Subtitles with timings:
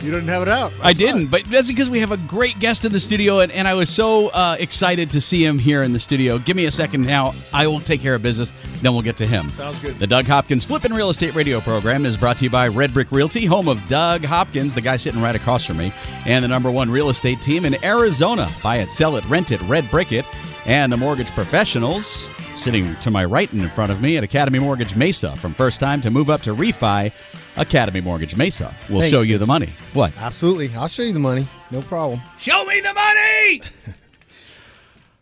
[0.00, 0.72] You didn't have it out.
[0.82, 3.66] I didn't, but that's because we have a great guest in the studio, and, and
[3.66, 6.38] I was so uh, excited to see him here in the studio.
[6.38, 7.34] Give me a second now.
[7.52, 8.52] I will take care of business,
[8.82, 9.50] then we'll get to him.
[9.50, 9.98] Sounds good.
[9.98, 13.10] The Doug Hopkins Flippin' Real Estate Radio program is brought to you by Red Brick
[13.12, 15.92] Realty, home of Doug Hopkins, the guy sitting right across from me,
[16.26, 18.50] and the number one real estate team in Arizona.
[18.62, 20.26] Buy it, sell it, rent it, Red Brick it,
[20.66, 24.58] and the mortgage professionals sitting to my right and in front of me at Academy
[24.58, 25.36] Mortgage Mesa.
[25.36, 27.12] From first time to move up to refi,
[27.56, 29.70] Academy Mortgage Mesa will Thanks, show you the money.
[29.92, 30.12] What?
[30.18, 30.74] Absolutely.
[30.74, 31.48] I'll show you the money.
[31.70, 32.20] No problem.
[32.38, 33.62] Show me the money.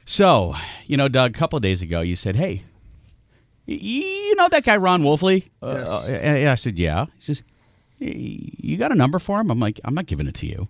[0.06, 0.54] so,
[0.86, 2.64] you know, Doug, a couple of days ago, you said, "Hey,
[3.66, 5.88] you know that guy Ron Wolfley?" Yes.
[5.88, 7.42] Uh, and I said, "Yeah." He says,
[7.98, 10.68] "Hey, "You got a number for him?" I'm like, "I'm not giving it to you."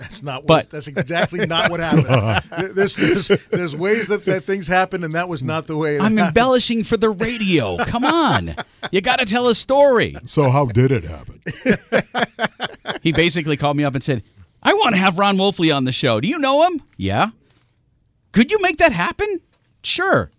[0.00, 0.44] That's not.
[0.44, 2.74] What, But- that's exactly not what happened.
[2.74, 5.96] there's, there's there's ways that, that things happen, and that was not the way.
[5.96, 6.28] It I'm happened.
[6.28, 7.76] embellishing for the radio.
[7.84, 8.56] Come on,
[8.90, 10.16] you got to tell a story.
[10.24, 11.40] So how did it happen?
[13.02, 14.22] He basically called me up and said,
[14.62, 16.20] "I want to have Ron Wolfley on the show.
[16.20, 17.30] Do you know him?" Yeah.
[18.32, 19.40] Could you make that happen?
[19.82, 20.30] Sure.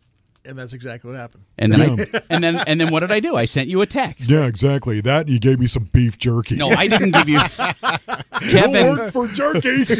[0.46, 1.44] And that's exactly what happened.
[1.58, 3.36] And then I, and then and then what did I do?
[3.36, 4.30] I sent you a text.
[4.30, 5.02] Yeah, exactly.
[5.02, 6.56] That and you gave me some beef jerky.
[6.56, 7.40] No, I didn't give you.
[7.40, 9.86] Don't Kevin, work for jerky.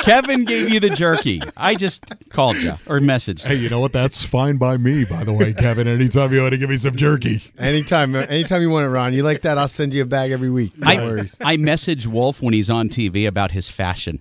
[0.00, 1.40] Kevin gave you the jerky.
[1.56, 3.42] I just called you or messaged.
[3.44, 3.92] hey, you know what?
[3.92, 5.88] That's fine by me, by the way, Kevin.
[5.88, 7.42] Anytime you want to give me some jerky.
[7.58, 9.14] Anytime, uh, anytime you want it, Ron.
[9.14, 9.56] You like that?
[9.56, 10.76] I'll send you a bag every week.
[10.76, 11.36] No I, worries.
[11.42, 14.20] I message Wolf when he's on TV about his fashion.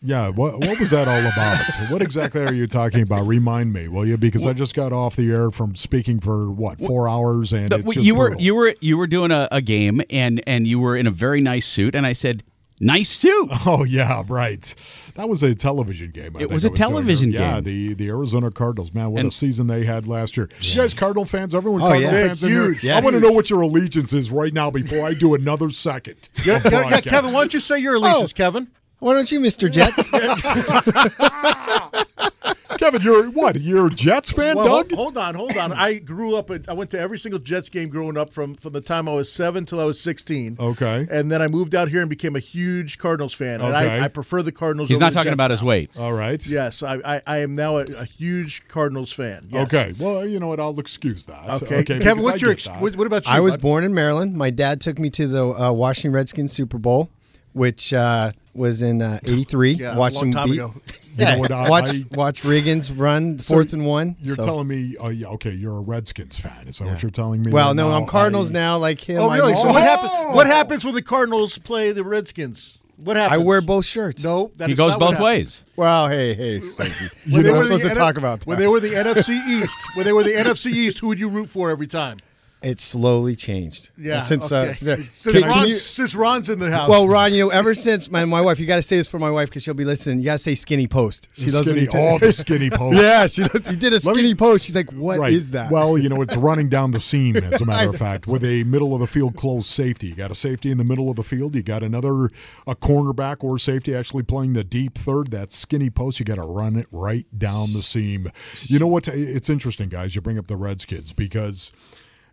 [0.00, 1.90] Yeah, what what was that all about?
[1.90, 3.26] what exactly are you talking about?
[3.26, 4.16] Remind me, will you?
[4.16, 7.80] Because I just got off the air from speaking for what four hours, and But
[7.80, 8.42] it's just you were brutal.
[8.44, 11.40] you were you were doing a, a game and and you were in a very
[11.40, 12.44] nice suit and I said
[12.80, 13.48] nice suit.
[13.66, 14.72] Oh yeah, right.
[15.16, 16.36] That was a television game.
[16.36, 16.76] I It think was I a doing.
[16.76, 17.40] television game.
[17.40, 18.94] Yeah, the the Arizona Cardinals.
[18.94, 20.48] Man, what And- a season they had last year.
[20.60, 22.26] You guys, Cardinal fans, everyone, Oh, Cardinal yeah.
[22.28, 22.72] fans in here.
[22.74, 22.86] Huge.
[22.86, 26.28] I want to know what your allegiance is right now before I do another second.
[26.44, 27.00] Yeah, yeah, yeah.
[27.00, 28.36] Kevin, why don't you say your allegiance, Oh.
[28.36, 28.68] Kevin?
[29.00, 29.70] Why don't you, Mr.
[29.70, 30.08] Jets?
[32.78, 33.60] Kevin, you're what?
[33.60, 34.92] You're a Jets fan, Well, Doug?
[34.92, 35.72] hold on, hold on.
[35.72, 36.48] I grew up.
[36.50, 39.12] At, I went to every single Jets game growing up from from the time I
[39.14, 40.56] was seven till I was sixteen.
[40.60, 41.06] Okay.
[41.10, 43.60] And then I moved out here and became a huge Cardinals fan.
[43.60, 43.98] And Okay.
[44.00, 44.88] I, I prefer the Cardinals.
[44.88, 45.68] He's over not the talking Jets about his now.
[45.68, 45.90] weight.
[45.96, 46.44] All right.
[46.46, 49.48] Yes, I, I, I am now a, a huge Cardinals fan.
[49.50, 49.66] Yes.
[49.66, 49.94] Okay.
[49.98, 50.60] Well, you know what?
[50.60, 51.50] I'll excuse that.
[51.62, 51.80] Okay.
[51.80, 52.50] because Kevin, I what's your?
[52.52, 52.80] get Ex- that.
[52.80, 53.32] what, what about you?
[53.32, 53.62] I was bud?
[53.62, 54.36] born in Maryland.
[54.36, 57.10] My dad took me to the uh, Washington Redskins Super Bowl,
[57.54, 59.72] which uh, was in uh, '83.
[59.72, 60.56] Yeah, a Watched long them time beat.
[60.58, 60.74] ago.
[61.18, 64.14] You know what, I- watch I- watch Riggins run So fourth and one.
[64.22, 66.68] You're so- telling me, oh yeah, okay, you're a Redskins fan.
[66.68, 67.50] Is that what you're telling me?
[67.50, 67.96] Well, right no, now?
[67.96, 68.78] I'm Cardinals I- now.
[68.78, 69.54] Like him, Oh, I- really?
[69.56, 70.12] So what happens?
[70.36, 72.78] What happens when the Cardinals play the Redskins?
[72.98, 73.30] What happens?
[73.30, 73.46] I happens?
[73.48, 74.22] wear both shirts.
[74.22, 75.24] No, that He is goes not what both happens.
[75.24, 75.64] ways.
[75.74, 77.00] Well, hey, hey, Spanky.
[77.00, 78.46] When You're they not were supposed the to N- talk about that.
[78.46, 81.28] When they were the NFC East, when they were the NFC East, who would you
[81.28, 82.18] root for every time?
[82.60, 83.90] It's slowly changed.
[83.96, 84.70] Yeah, Since okay.
[84.70, 86.88] uh, since, since, Can- can you- since Ron's in the house.
[86.88, 89.20] well, Ron, you know, ever since my, my wife, you got to say this for
[89.20, 90.18] my wife because she'll be listening.
[90.18, 91.28] You got to say skinny post.
[91.36, 92.96] She The loves when skinny, all tell- the skinny post.
[93.00, 94.64] yeah, she you did a Let me- skinny post.
[94.66, 95.52] She's like, "What is right.
[95.52, 98.44] that?" Well, you know, it's running down the seam, as a matter of fact, with
[98.44, 100.08] a middle of the field closed safety.
[100.08, 101.54] You got a safety in the middle of the field.
[101.54, 102.24] You got another
[102.66, 105.30] a cornerback or safety actually playing the deep third.
[105.30, 108.32] That skinny post, you got to run it right down the seam.
[108.62, 109.06] You know what?
[109.06, 110.16] It's interesting, guys.
[110.16, 111.70] You bring up the Redskins because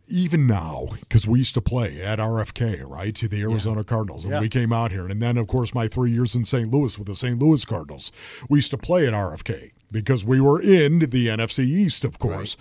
[0.07, 4.33] even now, because we used to play at RFK, right, to the Arizona Cardinals, and
[4.33, 4.39] Yeah.
[4.41, 6.71] we came out here, and then of course my three years in St.
[6.71, 7.39] Louis with the St.
[7.39, 8.11] Louis Cardinals,
[8.49, 12.57] we used to play at RFK because we were in the NFC East, of course,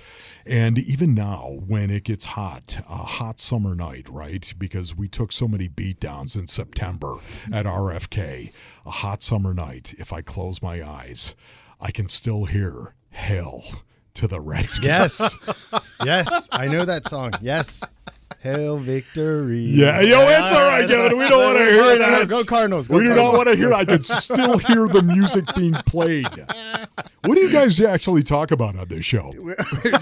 [0.47, 5.33] and even now when it gets hot, a hot summer night, right, because we took
[5.33, 7.17] so many beatdowns in September
[7.53, 8.53] at RFK,
[8.87, 9.95] a hot summer night.
[9.99, 11.35] If I close my eyes,
[11.81, 13.65] I can still hear hell
[14.15, 14.85] to the Redskins.
[14.87, 15.37] yes,
[16.05, 17.33] yes, I know that song.
[17.43, 17.81] Yes,
[18.41, 19.61] Hail Victory.
[19.61, 21.19] Yeah, yo, it's all right, Kevin.
[21.19, 22.29] We don't want to hear Go, that.
[22.29, 22.89] go Cardinals.
[22.89, 23.73] Go we do not want to hear.
[23.73, 26.29] I can still hear the music being played.
[27.25, 29.33] What do you guys actually talk about on this show?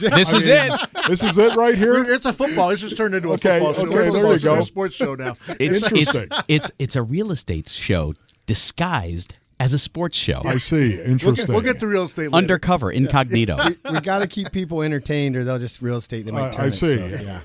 [0.01, 0.73] This is it.
[1.09, 2.03] This is it right here.
[2.05, 2.71] it's a football.
[2.71, 3.83] It's just turned into a Okay, football show.
[3.87, 4.61] okay, We're there football you go.
[4.61, 5.37] a sports show now.
[5.59, 6.29] It's it's, Interesting.
[6.49, 8.15] it's it's a real estate show
[8.47, 10.43] disguised as a sports show.
[10.45, 10.97] I see.
[10.97, 11.47] We'll Interesting.
[11.47, 12.35] get, we'll get to real estate later.
[12.35, 13.57] Undercover, incognito.
[13.93, 16.25] We got to keep people entertained, or they'll just real estate.
[16.25, 16.97] They might I- turn I it, see.
[16.99, 17.41] so, yeah.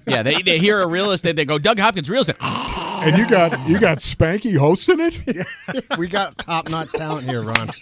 [0.06, 2.36] yeah, they, they hear a real estate, they go, Doug Hopkins, real estate.
[2.40, 5.46] And you got you got Spanky hosting it.
[5.98, 7.70] we got top notch talent here, Ron.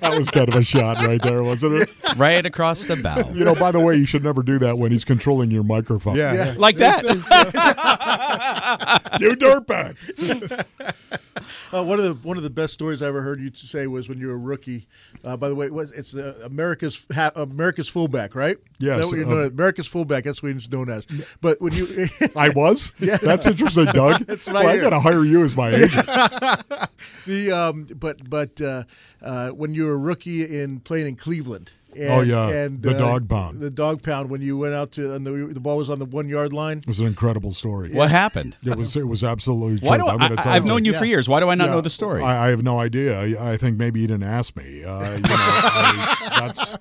[0.00, 1.90] That was kind of a shot right there, wasn't it?
[2.16, 3.30] Right across the bow.
[3.32, 6.16] You know, by the way, you should never do that when he's controlling your microphone.
[6.16, 6.54] Yeah.
[6.56, 7.04] Like that.
[9.20, 9.96] you dirtbag.
[11.72, 14.08] Uh, one of the one of the best stories I ever heard you say was
[14.08, 14.86] when you were a rookie.
[15.24, 18.58] Uh, by the way, it was it's the America's ha- America's fullback, right?
[18.78, 19.48] Yes, that what you're uh.
[19.48, 20.24] America's fullback.
[20.24, 21.06] That's what he's known as.
[21.40, 22.92] But when you I was.
[23.08, 24.24] Yeah, That's interesting, Doug.
[24.26, 26.06] That's I well, I got to hire you as my agent.
[27.26, 28.84] the um, but but uh,
[29.22, 31.70] uh, when you were a rookie in playing in Cleveland.
[31.96, 33.60] And, Oh, yeah, and the uh, dog pound.
[33.60, 36.04] The dog pound when you went out to and the, the ball was on the
[36.04, 36.78] one yard line.
[36.78, 37.92] It was an incredible story.
[37.92, 38.56] What happened?
[38.64, 38.94] It was.
[38.94, 39.88] It was absolutely true.
[39.88, 40.98] Why do I, I'm gonna tell I, have known you Yeah.
[40.98, 41.28] for years.
[41.28, 42.22] Why do I not Yeah, know the story?
[42.22, 43.18] I, I have no idea.
[43.18, 44.84] I, I think maybe you didn't ask me.
[44.84, 46.76] Uh, you know, I, that's.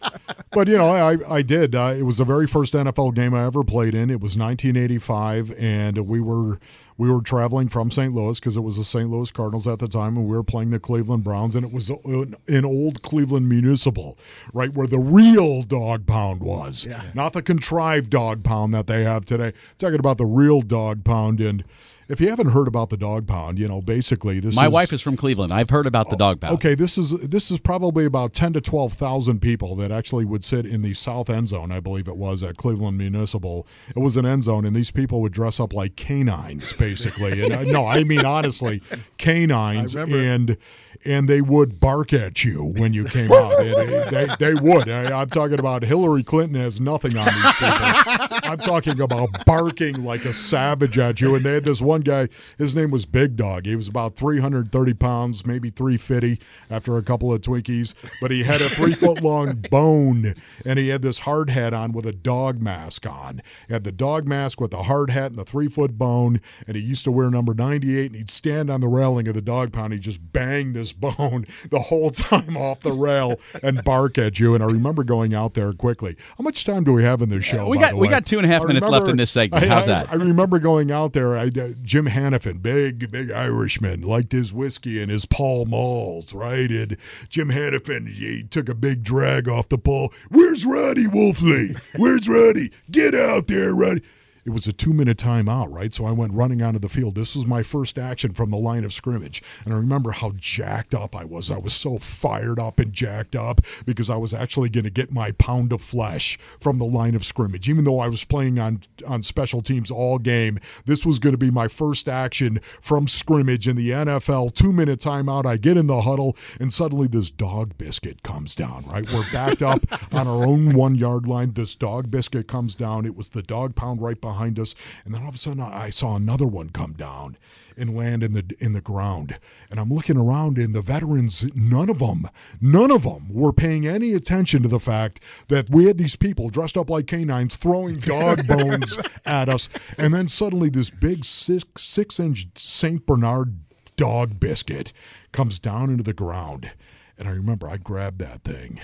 [0.52, 1.74] But you know, I I did.
[1.74, 4.10] Uh, it was the very first NFL game I ever played in.
[4.10, 6.60] It was 1985, and we were
[6.98, 8.14] we were traveling from St.
[8.14, 9.10] Louis because it was the St.
[9.10, 11.90] Louis Cardinals at the time, and we were playing the Cleveland Browns, and it was
[11.90, 14.18] an, old Cleveland Municipal,
[14.54, 19.26] right where the real dog pound was, not the contrived dog pound that they have
[19.26, 19.54] today.
[19.78, 21.64] Talking about the real dog pound, and
[22.10, 24.56] if you haven't heard about the dog pound, you know, basically this.
[24.56, 25.54] My is, wife is from Cleveland.
[25.54, 26.56] I've heard about the dog pound.
[26.56, 30.44] Okay, this is this is probably about ten to twelve thousand people that actually would
[30.44, 31.72] sit in the south end zone.
[31.72, 33.68] I believe it was at Cleveland Municipal.
[33.90, 37.44] It was an end zone, and these people would dress up like canines, basically.
[37.44, 38.82] and uh, no, I mean honestly,
[39.18, 40.58] canines, I and
[41.06, 43.58] and they would bark at you when you came out.
[43.58, 44.90] They, they, they would.
[44.90, 48.38] I, I'm talking about Hillary Clinton has nothing on these people.
[48.44, 51.36] I'm talking about barking like a savage at you.
[51.36, 53.66] And they had this one guy, his name was Big Dog.
[53.66, 56.40] He was about 330 pounds, maybe 350
[56.70, 60.34] after a couple of Twinkies, but he had a three foot long bone
[60.66, 63.42] and he had this hard hat on with a dog mask on.
[63.68, 66.76] He had the dog mask with the hard hat and the three foot bone, and
[66.76, 69.72] he used to wear number 98 and he'd stand on the railing of the dog
[69.74, 69.94] pound.
[69.94, 74.54] He'd just bang this bone the whole time off the rail and bark at you.
[74.56, 76.16] And I remember going out there quickly.
[76.38, 77.68] How much time do we have in this show?
[77.68, 79.64] we got- we got two and a half I minutes left in this segment.
[79.64, 80.12] I- How's I- that?
[80.12, 81.38] I remember going out there.
[81.38, 86.70] I, uh, Jim Hanifan, big, big Irishman, liked his whiskey and his Pall Malls, right?
[86.70, 86.98] And
[87.30, 90.14] Jim Hanifan, he took a big drag off the pole.
[90.28, 91.80] Where's Roddy Wolfley?
[91.96, 92.72] Where's Roddy?
[92.92, 94.02] Get out there, Roddy.
[94.48, 95.94] It was a two minute timeout, right?
[95.94, 97.16] So I went running onto the field.
[97.16, 99.44] This was my first action from the line of scrimmage.
[99.66, 101.52] And I remember how jacked up I was.
[101.52, 105.12] I was so fired up and jacked up because I was actually going to get
[105.12, 107.68] my pound of flesh from the line of scrimmage.
[107.68, 111.38] Even though I was playing on, on special teams all game, this was going to
[111.38, 114.54] be my first action from scrimmage in the NFL.
[114.54, 115.46] Two minute timeout.
[115.46, 119.12] I get in the huddle, and suddenly this dog biscuit comes down, right?
[119.12, 119.82] We're backed up
[120.14, 121.52] on our own one yard line.
[121.52, 123.06] This dog biscuit comes down.
[123.06, 124.76] It was the dog pound right behind us.
[125.06, 127.38] And then all of a sudden, I saw another one come down
[127.78, 129.38] and land in the in the ground.
[129.70, 132.28] And I'm looking around, and the veterans, none of them,
[132.60, 136.50] none of them were paying any attention to the fact that we had these people
[136.50, 139.70] dressed up like canines throwing dog bones at us.
[139.98, 143.60] And then suddenly, this big six six inch Saint Bernard
[143.96, 144.94] dog biscuit
[145.32, 146.72] comes down into the ground.
[147.18, 148.80] And I remember I grabbed that thing.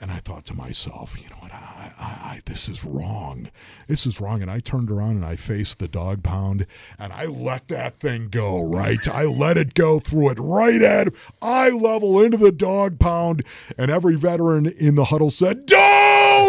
[0.00, 1.52] And I thought to myself, you know what?
[1.52, 3.50] I, I, I, this is wrong.
[3.88, 4.42] This is wrong.
[4.42, 6.66] And I turned around and I faced the dog pound
[6.98, 9.06] and I let that thing go, right?
[9.08, 11.12] I let it go, through it right at
[11.42, 13.44] eye level into the dog pound.
[13.76, 15.66] And every veteran in the huddle said,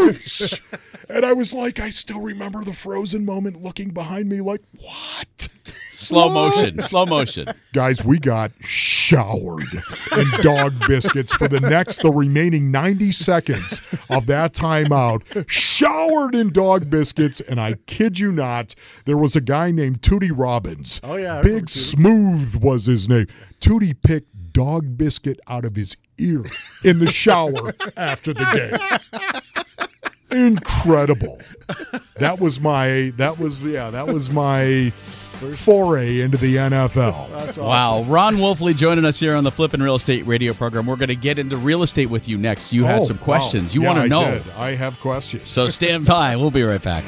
[0.05, 0.61] Don't!
[1.09, 5.49] and I was like, I still remember the frozen moment looking behind me, like, What?
[5.89, 6.79] Slow motion.
[6.81, 7.47] Slow motion.
[7.73, 9.67] Guys, we got showered
[10.15, 15.45] in dog biscuits for the next, the remaining 90 seconds of that timeout.
[15.49, 17.41] Showered in dog biscuits.
[17.41, 18.75] And I kid you not,
[19.05, 21.01] there was a guy named Tootie Robbins.
[21.03, 23.27] Oh, yeah, I Big Smooth was his name.
[23.59, 26.43] Tootie picked dog biscuit out of his ear
[26.83, 29.41] in the shower after the game.
[30.31, 31.39] Incredible.
[32.17, 37.29] That was my, that was, yeah, that was my foray into the NFL.
[37.31, 37.63] That's awesome.
[37.65, 38.03] Wow.
[38.03, 40.85] Ron Wolfley joining us here on the Flippin' Real Estate Radio program.
[40.85, 42.73] We're going to get into real estate with you next.
[42.73, 43.23] You had Oh, some wow.
[43.23, 43.73] questions.
[43.73, 44.31] You Yeah, want to I know.
[44.31, 44.43] did.
[44.57, 45.49] I have questions.
[45.49, 46.35] So stand by.
[46.35, 47.03] We'll be right back.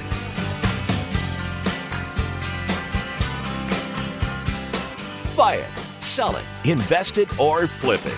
[5.36, 5.70] Buy it,
[6.04, 8.18] sell it, invest it, or flip it.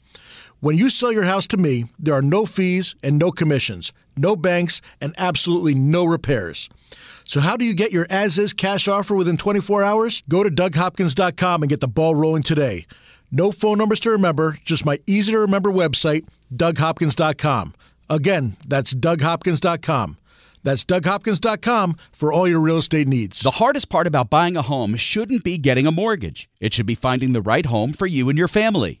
[0.61, 4.35] When you sell your house to me, there are no fees and no commissions, no
[4.35, 6.69] banks, and absolutely no repairs.
[7.23, 10.21] So, how do you get your as is cash offer within 24 hours?
[10.29, 12.85] Go to DougHopkins.com and get the ball rolling today.
[13.31, 17.73] No phone numbers to remember, just my easy to remember website, DougHopkins.com.
[18.07, 20.17] Again, that's DougHopkins.com.
[20.61, 23.39] That's DougHopkins.com for all your real estate needs.
[23.39, 26.51] The hardest part about buying a home shouldn't be getting a mortgage.
[26.59, 29.00] It should be finding the right home for you and your family.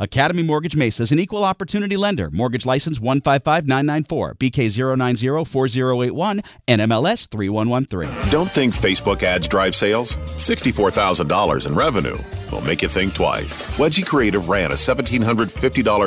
[0.00, 2.30] Academy Mortgage Mesa is an equal opportunity lender.
[2.30, 8.30] Mortgage license 155994, BK0904081, NMLS 3113.
[8.30, 10.16] Don't think Facebook ads drive sales?
[10.36, 12.16] $64,000 in revenue
[12.50, 13.66] will make you think twice.
[13.76, 15.50] Wedgie Creative ran a $1,750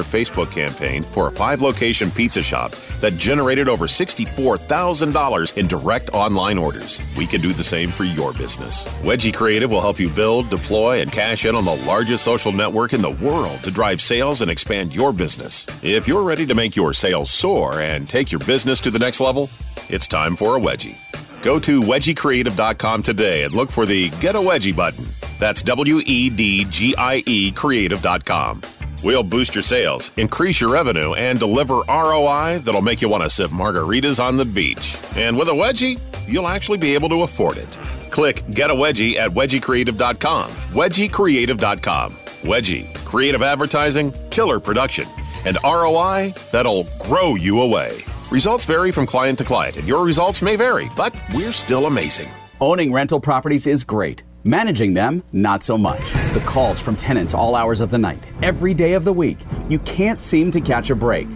[0.04, 6.58] Facebook campaign for a five location pizza shop that generated over $64,000 in direct online
[6.58, 7.00] orders.
[7.16, 8.88] We can do the same for your business.
[9.04, 12.94] Wedgie Creative will help you build, deploy, and cash in on the largest social network
[12.94, 15.68] in the world to drive sales and expand your business.
[15.84, 19.20] If you're ready to make your sales soar and take your business to the next
[19.20, 19.50] level,
[19.90, 20.96] it's time for a wedgie.
[21.44, 25.06] Go to wedgiecreative.com today and look for the Get a Wedgie button.
[25.40, 28.62] That's W E D G I E creative.com.
[29.04, 33.30] We'll boost your sales, increase your revenue, and deliver ROI that'll make you want to
[33.30, 34.98] sip margaritas on the beach.
[35.18, 37.78] And with a wedgie, you'll actually be able to afford it.
[38.12, 40.50] Click Get a Wedgie at wedgiecreative.com.
[40.50, 42.23] Wedgiecreative.com.
[42.44, 45.08] Wedgie, creative advertising, killer production,
[45.46, 48.04] and ROI that'll grow you away.
[48.32, 52.30] Results vary from client to client, and your results may vary, but we're still amazing.
[52.60, 54.24] Owning rental properties is great.
[54.44, 56.02] Managing them, not so much.
[56.34, 59.38] The calls from tenants all hours of the night, every day of the week.
[59.70, 61.28] You can't seem to catch a break.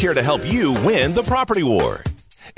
[0.00, 2.02] Here to help you win the property war.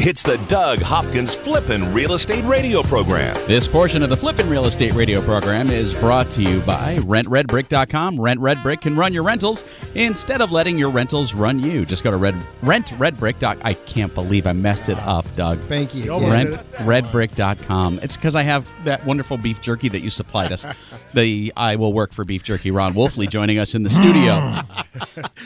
[0.05, 3.37] It's the Doug Hopkins Flippin' Real Estate Radio Program.
[3.47, 8.21] This portion of the Flippin' Real Estate Radio program is brought to you by RentRedBrick.com.
[8.21, 9.63] Rent Red Brick can run your rentals
[9.95, 11.87] instead of letting your rentals run you.
[11.87, 13.61] Just go to Red RentRedBrick.
[13.65, 15.61] I can't believe I messed it up, Doug.
[15.61, 16.13] Thank you.
[16.13, 16.47] almost again.
[16.47, 16.67] did it.
[16.79, 18.01] RentRedBrick.com.
[18.03, 20.67] It's because I have that wonderful beef jerky that you supplied us.
[21.15, 22.73] the I will work for beef jerky.
[22.73, 24.63] Ron Wolfley joining us in the studio.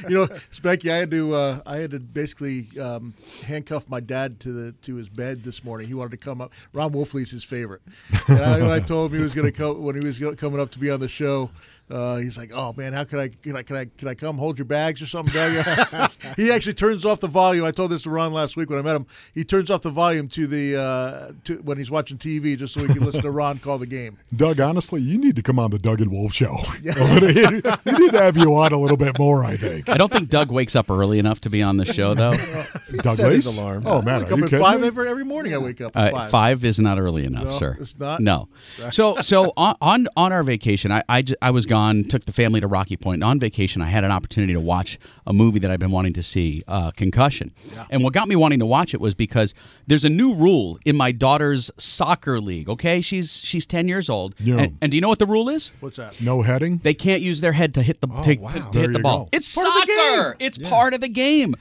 [0.09, 4.39] You know, Specky, I had to uh, I had to basically um, handcuff my dad
[4.47, 5.88] to the to his bed this morning.
[5.88, 6.53] He wanted to come up.
[6.73, 7.83] Ron Wolfley's his favorite.
[8.29, 10.71] And I, I told him he was going to come when he was coming up
[10.71, 11.50] to be on the show,
[11.90, 14.38] uh, he's like, "Oh man, how can I can I can I can I come
[14.38, 16.11] hold your bags or something?" Doug?
[16.37, 17.64] he actually turns off the volume.
[17.64, 19.07] I told this to Ron last week when I met him.
[19.35, 22.81] He turns off the volume to the uh, to when he's watching TV just so
[22.81, 24.19] he can listen to Ron call the game.
[24.35, 26.57] Doug, honestly, you need to come on the Doug and Wolf show.
[26.83, 29.45] you need to have you on a little bit more.
[29.45, 29.88] I think.
[29.88, 32.33] I don't think Doug wakes up early enough to be on the show, though.
[33.02, 33.85] Doug Set his alarm.
[33.87, 34.87] Oh man, I wake are up you at kidding five me?
[34.88, 35.55] every, every morning.
[35.55, 36.31] I wake up at Uh, five.
[36.31, 37.76] five is not early enough, No, sir.
[37.81, 38.21] it's not?
[38.21, 38.49] No.
[38.90, 41.75] So so on on, on our vacation, I, I, j- I was gone,
[42.09, 43.16] took the family to Rocky Point.
[43.16, 46.12] And on vacation, I had an opportunity to watch a movie that I've been wanting
[46.14, 47.52] to see, uh, Concussion.
[47.90, 49.54] And what got me wanting to watch it was because
[49.87, 52.68] there's a new rule in my daughter's soccer league.
[52.68, 54.35] Okay, she's she's ten years old.
[54.38, 54.59] Yeah.
[54.59, 55.73] And, and do you know what the rule is?
[55.80, 56.21] What's that?
[56.21, 56.78] No heading.
[56.83, 58.49] They can't use their head to hit the to, wow.
[58.50, 59.25] to- to hit the ball.
[59.25, 59.28] go.
[59.33, 60.37] It's Part soccer.
[60.38, 61.54] It's part of the game.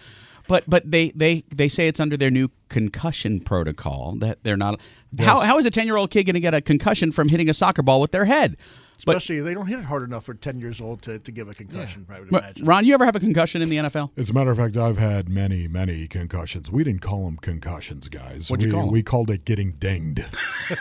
[0.48, 4.80] But but they, they, they say it's under their new concussion protocol that they're not.
[5.18, 7.50] How, how is a ten year old kid going to get a concussion from hitting
[7.50, 8.58] a soccer ball with their head?
[9.06, 11.50] But Especially they don't hit it hard enough for ten years old to, to give
[11.50, 12.06] a concussion.
[12.10, 12.66] I would imagine.
[12.66, 14.12] Ron, you ever have a concussion in the NFL?
[14.18, 16.72] As a matter of fact, I've had many, many concussions.
[16.72, 18.50] We didn't call them concussions, guys.
[18.50, 18.92] What'd you we, call 'em?
[18.92, 20.24] we called it getting dinged,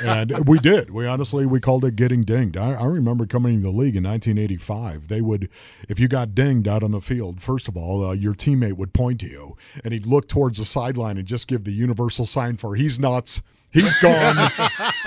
[0.00, 0.90] and we did.
[0.90, 2.56] We honestly we called it getting dinged.
[2.56, 5.08] I, I remember coming into the league in 1985.
[5.08, 5.50] They would,
[5.88, 8.92] if you got dinged out on the field, first of all, uh, your teammate would
[8.92, 12.56] point to you, and he'd look towards the sideline and just give the universal sign
[12.56, 13.42] for "He's nuts."
[13.74, 14.50] He's gone.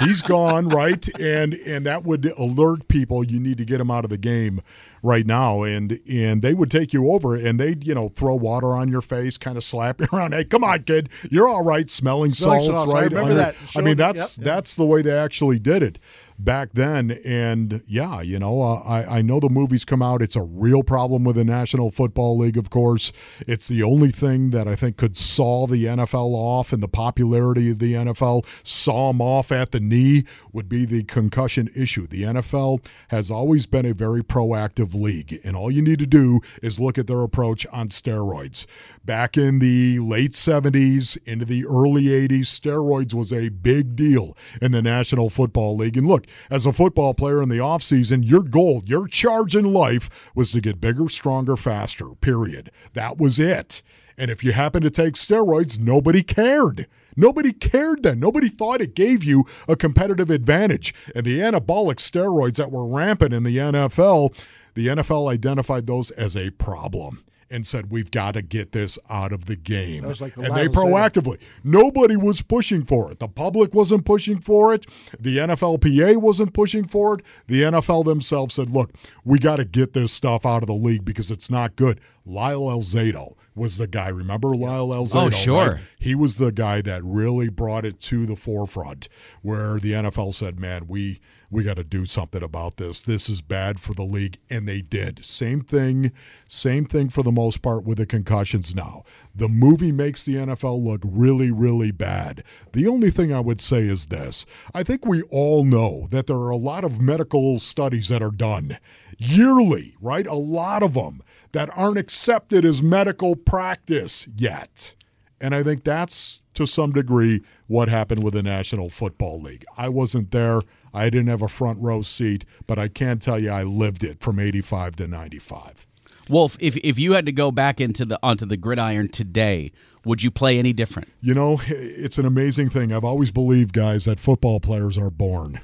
[0.02, 1.08] He's gone, right?
[1.20, 4.62] And and that would alert people you need to get him out of the game
[5.08, 5.64] right now.
[5.64, 9.02] And and they would take you over and they'd, you know, throw water on your
[9.02, 10.34] face, kind of slap you around.
[10.34, 11.10] Hey, come on, kid.
[11.32, 12.94] You're all right, smelling, Smelling salts, salts.
[12.94, 13.12] I right?
[13.12, 13.56] remember that.
[13.76, 14.46] I mean, that's yep.
[14.46, 15.98] that's the way they actually did it
[16.40, 17.12] back then.
[17.26, 20.22] And yeah, you know, uh, I, I know the movies come out.
[20.22, 23.12] It's a real problem with the National Football League, of course.
[23.48, 27.72] It's the only thing that I think could saw the NFL off and the popularity
[27.72, 32.08] of the NFL, saw them off at the knee, would be the concussion issue.
[32.08, 36.42] The NFL has always been a very proactive league, and all you need to do
[36.62, 38.66] is look at their approach on steroids.
[39.06, 44.72] Back in the late 70s, into the early 80s, steroids was a big deal in
[44.72, 45.98] the National Football League.
[45.98, 50.32] And look, as a football player in the offseason, your goal, your charge in life
[50.36, 52.72] was to get bigger, stronger, faster, period.
[52.94, 53.82] That was it.
[54.18, 56.88] And if you happen to take steroids, nobody cared.
[57.16, 58.20] Nobody cared then.
[58.20, 60.94] Nobody thought it gave you a competitive advantage.
[61.16, 64.36] And the anabolic steroids that were rampant in the NFL,
[64.78, 69.32] the NFL identified those as a problem and said, We've got to get this out
[69.32, 70.04] of the game.
[70.04, 73.18] Like the and they proactively, nobody was pushing for it.
[73.18, 74.86] The public wasn't pushing for it.
[75.20, 77.26] The NFLPA wasn't pushing for it.
[77.48, 78.92] The NFL themselves said, Look,
[79.26, 82.00] we got to get this stuff out of the league because it's not good.
[82.24, 84.10] Lyle Alzado was the guy.
[84.10, 85.28] Remember Lyle Alzado?
[85.28, 85.72] Oh, sure.
[85.72, 85.82] right?
[85.98, 89.10] He was the guy that really brought it to the forefront
[89.42, 93.02] where the NFL said, "Man, we we got to do something about this.
[93.02, 95.24] This is bad for the league." And they did.
[95.24, 96.12] Same thing,
[96.48, 99.04] same thing for the most part with the concussions now.
[99.36, 102.44] The movie makes the NFL look really really bad.
[102.74, 104.46] The only thing I would say is this.
[104.74, 108.32] I think we all know that there are a lot of medical studies that are
[108.32, 108.78] done
[109.18, 110.28] yearly, right?
[110.28, 114.96] A lot of them that aren't accepted as medical practice yet.
[115.40, 119.66] And I think that's to some degree what happened with the National Football League.
[119.78, 120.62] I wasn't there.
[120.98, 124.20] I didn't have a front row seat, but I can tell you I lived it
[124.20, 125.86] from 85 to 95.
[126.30, 129.72] Wolf, if if you had to go back into the onto the gridiron today,
[130.04, 131.10] would you play any different?
[131.22, 132.92] You know, it's an amazing thing.
[132.92, 135.62] I've always believed, guys, that football players are born.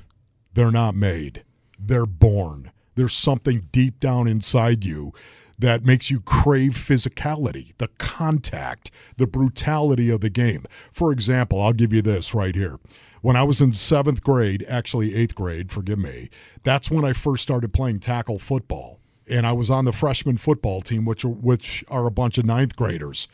[0.53, 1.43] They're not made.
[1.79, 2.71] They're born.
[2.95, 5.13] There's something deep down inside you
[5.57, 10.65] that makes you crave physicality, the contact, the brutality of the game.
[10.91, 12.79] For example, I'll give you this right here.
[13.23, 16.29] When I was in seventh grade, actually eighth grade, forgive me,
[16.63, 18.99] that's when I first started playing tackle football.
[19.29, 22.45] And I was on the freshman football team, which are, which are a bunch of
[22.45, 23.29] ninth graders.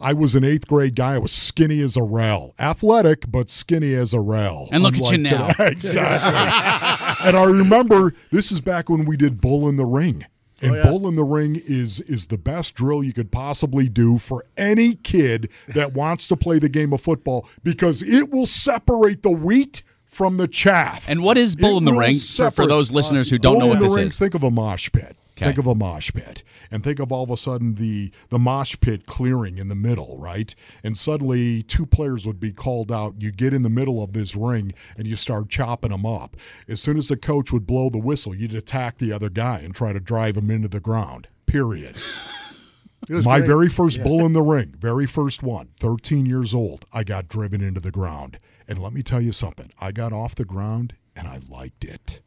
[0.00, 1.14] I was an eighth grade guy.
[1.14, 4.68] I was skinny as a rail, athletic, but skinny as a rail.
[4.72, 5.50] And look at you now.
[5.60, 7.28] exactly.
[7.28, 10.26] and I remember this is back when we did bull in the ring.
[10.62, 14.18] Oh, and bull in the ring is is the best drill you could possibly do
[14.18, 19.22] for any kid that wants to play the game of football because it will separate
[19.22, 21.08] the wheat from the chaff.
[21.08, 23.54] And what is bull It in the will ring for, for those listeners who don't
[23.54, 24.18] Bull know what in the this ring, is?
[24.18, 25.16] Think of a mosh pit.
[25.38, 25.46] Okay.
[25.46, 28.74] Think of a mosh pit, and think of all of a sudden the the mosh
[28.80, 30.52] pit clearing in the middle, right?
[30.82, 33.22] And suddenly two players would be called out.
[33.22, 36.36] You get in the middle of this ring and you start chopping them up.
[36.66, 39.72] As soon as the coach would blow the whistle, you'd attack the other guy and
[39.72, 41.28] try to drive him into the ground.
[41.46, 41.96] Period.
[43.08, 43.46] My great.
[43.46, 47.62] very first bull in the ring, very first one, 13 years old, I got driven
[47.62, 48.40] into the ground.
[48.66, 49.70] And let me tell you something.
[49.80, 52.22] I got off the ground and I liked it.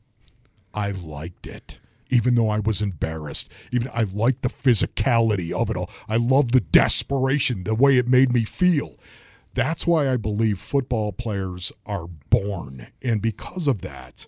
[0.74, 1.80] I liked it.
[2.12, 5.90] Even though I was embarrassed, even I liked the physicality of it all.
[6.08, 8.98] I loved the desperation, the way it made me feel.
[9.54, 12.88] That's why I believe football players are born.
[13.02, 14.28] And because of that,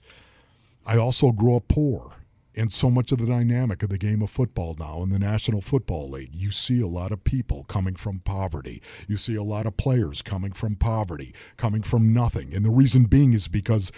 [0.86, 2.14] I also grew up poor.
[2.56, 5.60] And so much of the dynamic of the game of football now in the National
[5.60, 8.82] Football League, you see a lot of people coming from poverty.
[9.08, 12.54] You see a lot of players coming from poverty, coming from nothing.
[12.54, 13.92] And the reason being is because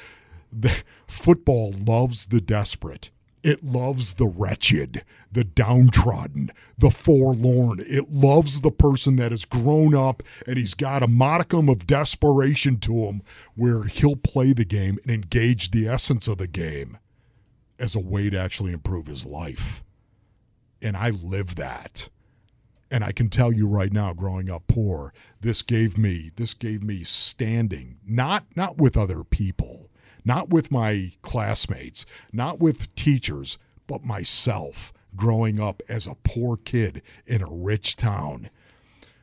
[0.54, 3.10] the, football loves the desperate.
[3.46, 7.80] It loves the wretched, the downtrodden, the forlorn.
[7.80, 12.80] It loves the person that has grown up and he's got a modicum of desperation
[12.80, 13.22] to him
[13.54, 16.98] where he'll play the game and engage the essence of the game
[17.78, 19.84] as a way to actually improve his life.
[20.82, 22.10] And I live that.
[22.90, 26.82] And I can tell you right now, growing up poor, this gave me this gave
[26.82, 29.85] me standing, not not with other people,
[30.26, 33.58] not with my classmates, not with teachers,
[33.88, 38.50] but myself growing up as a poor kid in a rich town.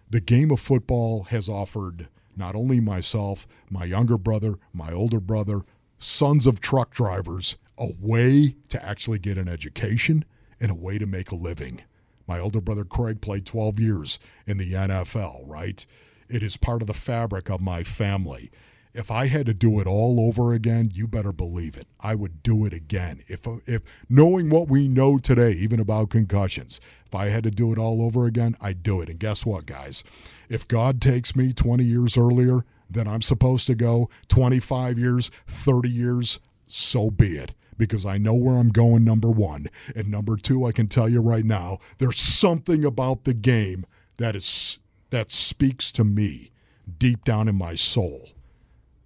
[0.08, 5.62] The game of football has offered not only myself, my younger brother, my older brother,
[5.98, 10.24] sons of truck drivers, a way to actually get an education
[10.60, 11.82] and a way to make a living.
[12.26, 15.84] My older brother Craig played 12 years in the NFL, right?
[16.28, 18.50] It is part of the fabric of my family.
[18.94, 21.86] If I had to do it all over again, you better believe it.
[22.00, 23.20] I would do it again.
[23.26, 27.72] If if knowing what we know today, even about concussions, if I had to do
[27.72, 29.08] it all over again, I'd do it.
[29.08, 30.04] And guess what, guys?
[30.50, 35.88] If God takes me 20 years earlier than I'm supposed to go, 25 years, 30
[35.88, 39.66] years, so be it because I know where I'm going, number one.
[39.96, 43.86] And number two, I can tell you right now, there's something about the game
[44.18, 44.78] that is
[45.10, 46.50] that speaks to me
[46.98, 48.28] deep down in my soul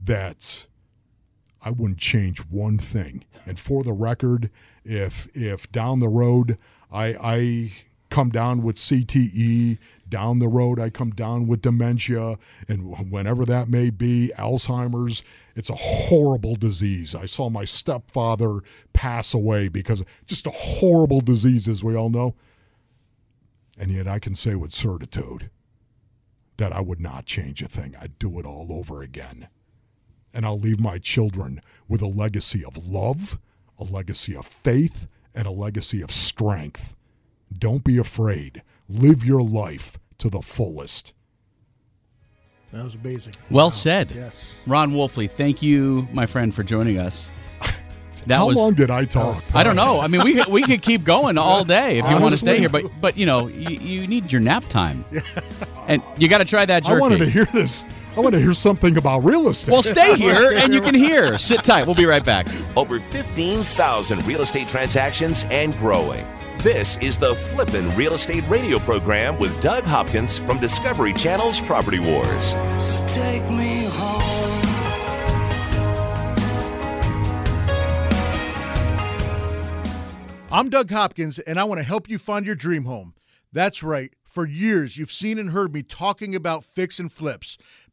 [0.07, 0.67] that
[1.63, 3.25] I wouldn't change one thing.
[3.45, 4.51] And for the record,
[4.85, 6.59] if if down the road
[6.91, 7.73] I I
[8.09, 12.39] come down with CTE, down the road I come down with dementia,
[12.69, 15.25] and whenever that may be, Alzheimer's,
[15.57, 17.15] it's a horrible disease.
[17.15, 18.61] I saw my stepfather
[18.93, 22.35] pass away because just a horrible disease, as we all know.
[23.79, 25.51] And yet I can say with certitude
[26.57, 27.95] that I would not change a thing.
[28.01, 29.49] I'd do it all over again.
[30.37, 33.39] And I'll leave my children with a legacy of love,
[33.79, 36.95] a legacy of faith, and a legacy of strength.
[37.59, 38.63] Don't be afraid.
[38.87, 41.15] Live your life to the fullest.
[42.71, 43.35] That was amazing.
[43.49, 44.11] Well said.
[44.15, 44.57] Yes.
[44.67, 47.31] Ron Wolfley, thank you, my friend, for joining us.
[48.27, 49.43] That How was, long did I talk?
[49.55, 50.01] I don't know.
[50.01, 52.59] I mean, we could, we could keep going all day if you want to stay
[52.59, 55.07] here, but but you know, you, you need your nap time,
[55.89, 56.97] and you got to try that jerky.
[56.97, 57.87] I wanted to hear this.
[58.17, 59.73] I want to hear something about real estate.
[59.73, 61.37] well, stay here and you can hear.
[61.37, 61.85] Sit tight.
[61.87, 62.47] We'll be right back.
[62.75, 66.27] Over 15,000 real estate transactions and growing.
[66.59, 71.99] This is the Flippin' Real Estate Radio program with Doug Hopkins from Discovery Channel's Property
[71.99, 72.53] Wars.
[72.83, 74.23] So take me home.
[80.51, 83.15] I'm Doug Hopkins, and I want to help you find your dream home.
[83.53, 84.13] That's right.
[84.25, 87.59] For years, you've seen and heard me talking about fix and flips.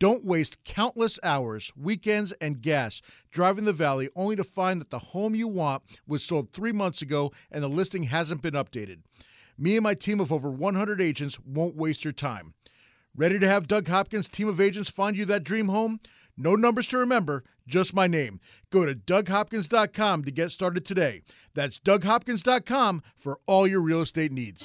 [0.00, 4.98] Don't waste countless hours, weekends, and gas driving the valley only to find that the
[4.98, 8.98] home you want was sold three months ago and the listing hasn't been updated.
[9.58, 12.54] Me and my team of over 100 agents won't waste your time.
[13.16, 15.98] Ready to have Doug Hopkins' team of agents find you that dream home?
[16.36, 18.38] No numbers to remember, just my name.
[18.70, 21.22] Go to DougHopkins.com to get started today.
[21.54, 24.64] That's DougHopkins.com for all your real estate needs.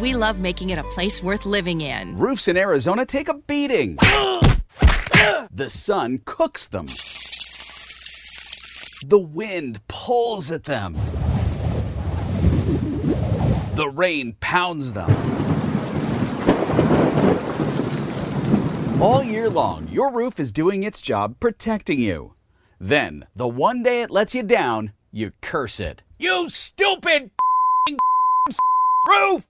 [0.00, 2.16] we love making it a place worth living in.
[2.16, 3.96] Roofs in Arizona take a beating.
[5.54, 6.86] the sun cooks them.
[9.06, 10.94] The wind pulls at them.
[13.74, 15.10] The rain pounds them.
[19.02, 22.34] All year long, your roof is doing its job protecting you.
[22.78, 26.02] Then, the one day it lets you down, you curse it.
[26.18, 27.30] You stupid
[29.06, 29.49] roof!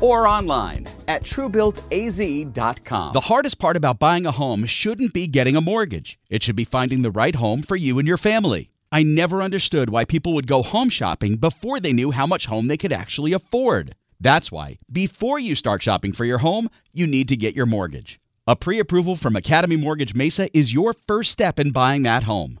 [0.00, 3.12] or online at truebuiltaz.com.
[3.12, 6.18] The hardest part about buying a home shouldn't be getting a mortgage.
[6.30, 8.70] It should be finding the right home for you and your family.
[8.92, 12.68] I never understood why people would go home shopping before they knew how much home
[12.68, 13.94] they could actually afford.
[14.20, 18.20] That's why, before you start shopping for your home, you need to get your mortgage.
[18.46, 22.60] A pre approval from Academy Mortgage Mesa is your first step in buying that home.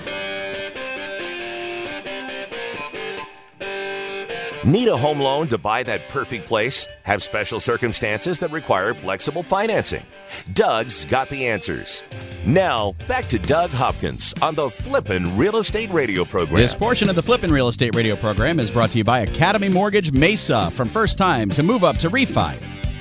[4.68, 6.86] Need a home loan to buy that perfect place?
[7.04, 10.04] Have special circumstances that require flexible financing?
[10.52, 12.04] Doug's got the answers.
[12.44, 16.60] Now, back to Doug Hopkins on the Flippin' Real Estate Radio program.
[16.60, 19.70] This portion of the Flippin' Real Estate Radio program is brought to you by Academy
[19.70, 20.70] Mortgage Mesa.
[20.72, 22.54] From first time to move up to refi,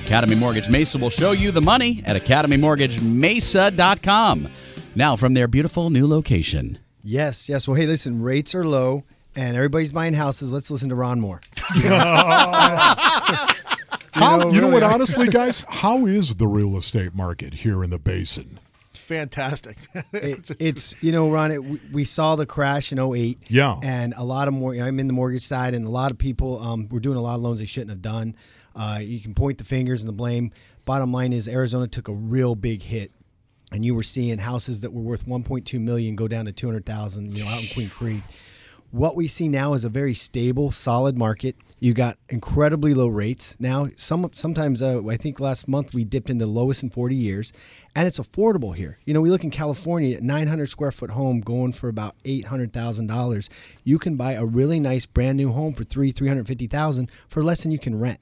[0.05, 4.49] Academy Mortgage Mesa will show you the money at academymortgagemesa.com.
[4.95, 6.79] Now, from their beautiful new location.
[7.03, 7.67] Yes, yes.
[7.67, 9.03] Well, hey, listen, rates are low
[9.37, 10.51] and everybody's buying houses.
[10.51, 11.41] Let's listen to Ron Moore.
[14.13, 14.93] How, know, you know what, really.
[14.93, 18.59] honestly, guys, how is the real estate market here in the basin?
[18.93, 19.77] Fantastic.
[20.11, 21.51] It, it's you know, Ron.
[21.51, 23.37] It, we, we saw the crash in 08.
[23.47, 23.75] Yeah.
[23.83, 24.73] and a lot of more.
[24.73, 27.35] I'm in the mortgage side, and a lot of people um, were doing a lot
[27.35, 28.35] of loans they shouldn't have done.
[28.75, 30.51] Uh, you can point the fingers and the blame.
[30.85, 33.11] Bottom line is Arizona took a real big hit,
[33.71, 37.37] and you were seeing houses that were worth 1.2 million go down to 200,000.
[37.37, 38.23] You know, out in Queen Creek.
[38.97, 41.55] What we see now is a very stable, solid market.
[41.79, 43.89] You got incredibly low rates now.
[43.95, 47.53] Some sometimes uh, I think last month we dipped into the lowest in 40 years,
[47.95, 48.97] and it's affordable here.
[49.05, 52.45] You know, we look in California, at 900 square foot home going for about eight
[52.45, 53.51] hundred thousand dollars.
[53.83, 57.11] You can buy a really nice brand new home for three three hundred fifty thousand
[57.29, 58.19] for less than you can rent.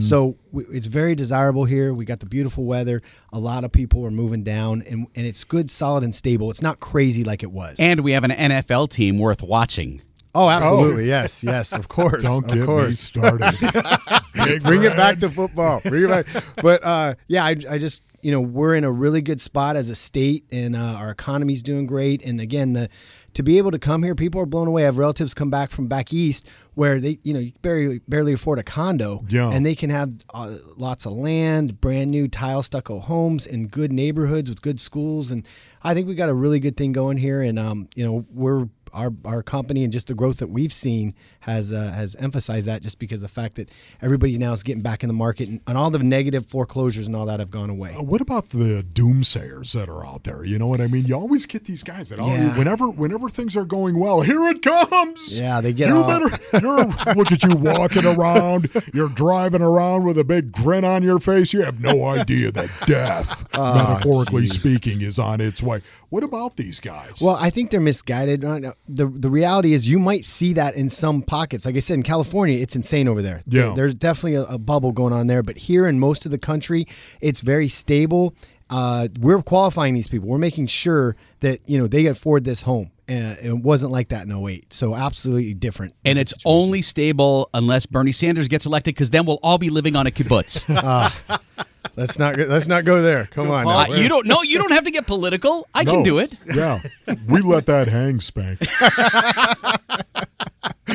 [0.00, 1.94] So w- it's very desirable here.
[1.94, 3.00] We got the beautiful weather.
[3.32, 6.50] A lot of people are moving down, and and it's good, solid, and stable.
[6.50, 7.76] It's not crazy like it was.
[7.78, 10.02] And we have an NFL team worth watching.
[10.34, 12.88] Oh, absolutely, yes, yes, of course, Don't of get course.
[12.88, 13.58] me started.
[14.62, 15.80] Bring it back to football.
[15.84, 16.44] Bring it back.
[16.62, 19.90] But uh, yeah, I, I just you know we're in a really good spot as
[19.90, 22.22] a state, and uh, our economy's doing great.
[22.22, 22.88] And again, the
[23.34, 24.82] to be able to come here, people are blown away.
[24.82, 28.32] I have relatives come back from back east where they you know you barely barely
[28.32, 29.50] afford a condo, Yeah.
[29.50, 33.92] and they can have uh, lots of land, brand new tile stucco homes in good
[33.92, 35.46] neighborhoods with good schools, and
[35.82, 37.42] I think we got a really good thing going here.
[37.42, 41.14] And um, you know we're our our company and just the growth that we've seen
[41.40, 43.68] has uh, has emphasized that just because the fact that
[44.00, 47.16] everybody now is getting back in the market and, and all the negative foreclosures and
[47.16, 47.94] all that have gone away.
[47.94, 50.44] Uh, What about the doomsayers that are out there?
[50.44, 51.04] You know what I mean?
[51.06, 52.56] You always get these guys that, Yeah.
[52.56, 55.38] whenever whenever things are going well, here it comes.
[55.38, 56.38] Yeah, they get You all- better.
[56.60, 58.70] You're, look at you walking around.
[58.92, 61.52] You're driving around with a big grin on your face.
[61.52, 65.80] You have no idea that death, Oh, metaphorically speaking, is on its way.
[66.12, 67.20] What about these guys?
[67.22, 68.44] Well, I think they're misguided.
[68.44, 71.64] Uh, The the reality is you might see that in some pockets.
[71.64, 73.42] Like I said, in California, it's insane over there.
[73.46, 73.62] Yeah.
[73.62, 75.42] There- There's definitely a, a bubble going on there.
[75.42, 76.86] But here in most of the country,
[77.22, 78.34] it's very stable.
[78.70, 80.28] Uh, we're qualifying these people.
[80.28, 82.90] We're making sure that you know they afford this home.
[83.08, 84.72] And it wasn't like that in 08.
[84.72, 85.94] So absolutely different.
[86.04, 89.96] And it's only stable unless Bernie Sanders gets elected, because then we'll all be living
[89.96, 90.62] on a kibbutz.
[91.96, 93.26] Let's not go- let's not go there.
[93.26, 93.66] Come on.
[93.66, 93.94] Uh, now.
[93.94, 94.26] you don't.
[94.26, 95.68] No, you don't have to get political.
[95.74, 96.32] I can do it.
[96.54, 96.80] Yeah,
[97.28, 98.60] we let that hang, Spank.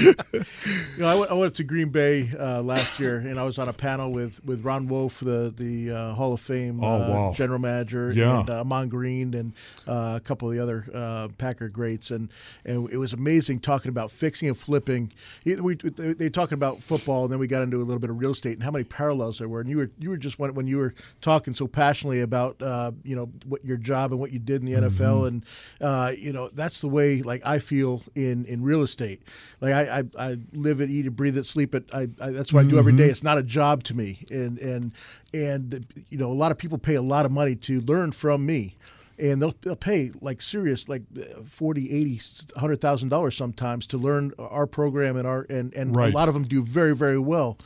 [0.01, 3.57] You know, I went, I went to Green Bay uh, last year, and I was
[3.59, 7.09] on a panel with, with Ron Wolf, the the uh, Hall of Fame Oh, uh,
[7.09, 7.33] wow.
[7.35, 8.39] general manager, Yeah.
[8.39, 9.53] and uh, Ahman Green, and
[9.87, 12.29] uh, a couple of the other uh, Packer greats, and
[12.65, 15.11] and it was amazing talking about fixing and flipping.
[15.45, 18.19] We they, they talking about football, and then we got into a little bit of
[18.19, 19.61] real estate and how many parallels there were.
[19.61, 22.91] And you were you were just when, when you were talking so passionately about uh,
[23.03, 25.03] you know what your job and what you did in the Mm-hmm.
[25.03, 25.45] NFL, and
[25.81, 29.21] uh, you know that's the way like I feel in in real estate.
[29.61, 31.85] Like I I, I live it, eat it, breathe it, sleep it.
[31.93, 33.09] I, I that's what I do every Mm-hmm.
[33.09, 34.91] It's not a job to me, and and
[35.33, 38.45] and you know a lot of people pay a lot of money to learn from
[38.45, 38.77] me.
[39.19, 42.21] And they'll, they'll pay like serious, like uh, 40, 80,
[42.53, 46.13] 100,000 dollars sometimes to learn our program and our and, and Right.
[46.13, 47.57] a lot of them do very, very well.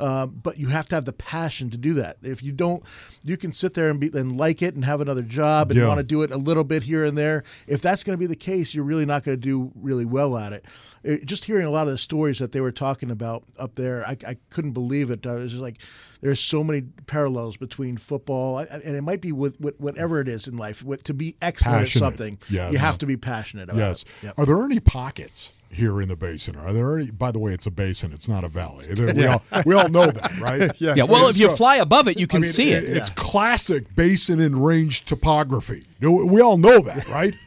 [0.00, 2.16] Uh, but you have to have the passion to do that.
[2.22, 2.82] If you don't,
[3.22, 5.86] you can sit there and be and like it and have another job and Yeah.
[5.88, 7.44] want to do it a little bit here and there.
[7.68, 10.36] If that's going to be the case, you're really not going to do really well
[10.38, 10.64] at it.
[11.02, 14.06] It- Just hearing a lot of the stories that they were talking about up there,
[14.06, 15.26] I, I couldn't believe it.
[15.26, 15.76] I was just like,
[16.22, 20.46] there's so many parallels between football, and it might be with, with whatever it is
[20.46, 20.82] in life.
[20.82, 22.72] With, to be excellent Passionate, at something, yes.
[22.72, 24.02] you have to be passionate about Yes.
[24.02, 24.08] it.
[24.24, 24.38] Yep.
[24.38, 26.56] Are there any pockets here in the basin?
[26.56, 27.10] Are there any?
[27.10, 28.12] By the way, it's a basin.
[28.12, 28.86] It's not a valley.
[28.92, 30.72] There- We all we all know that, right?
[30.80, 30.94] Yeah.
[30.96, 31.04] Yeah.
[31.04, 32.84] Well, if you So- fly above it, you can I mean, see it.
[32.84, 35.84] It's classic basin and range topography.
[36.00, 37.34] We all know that, right?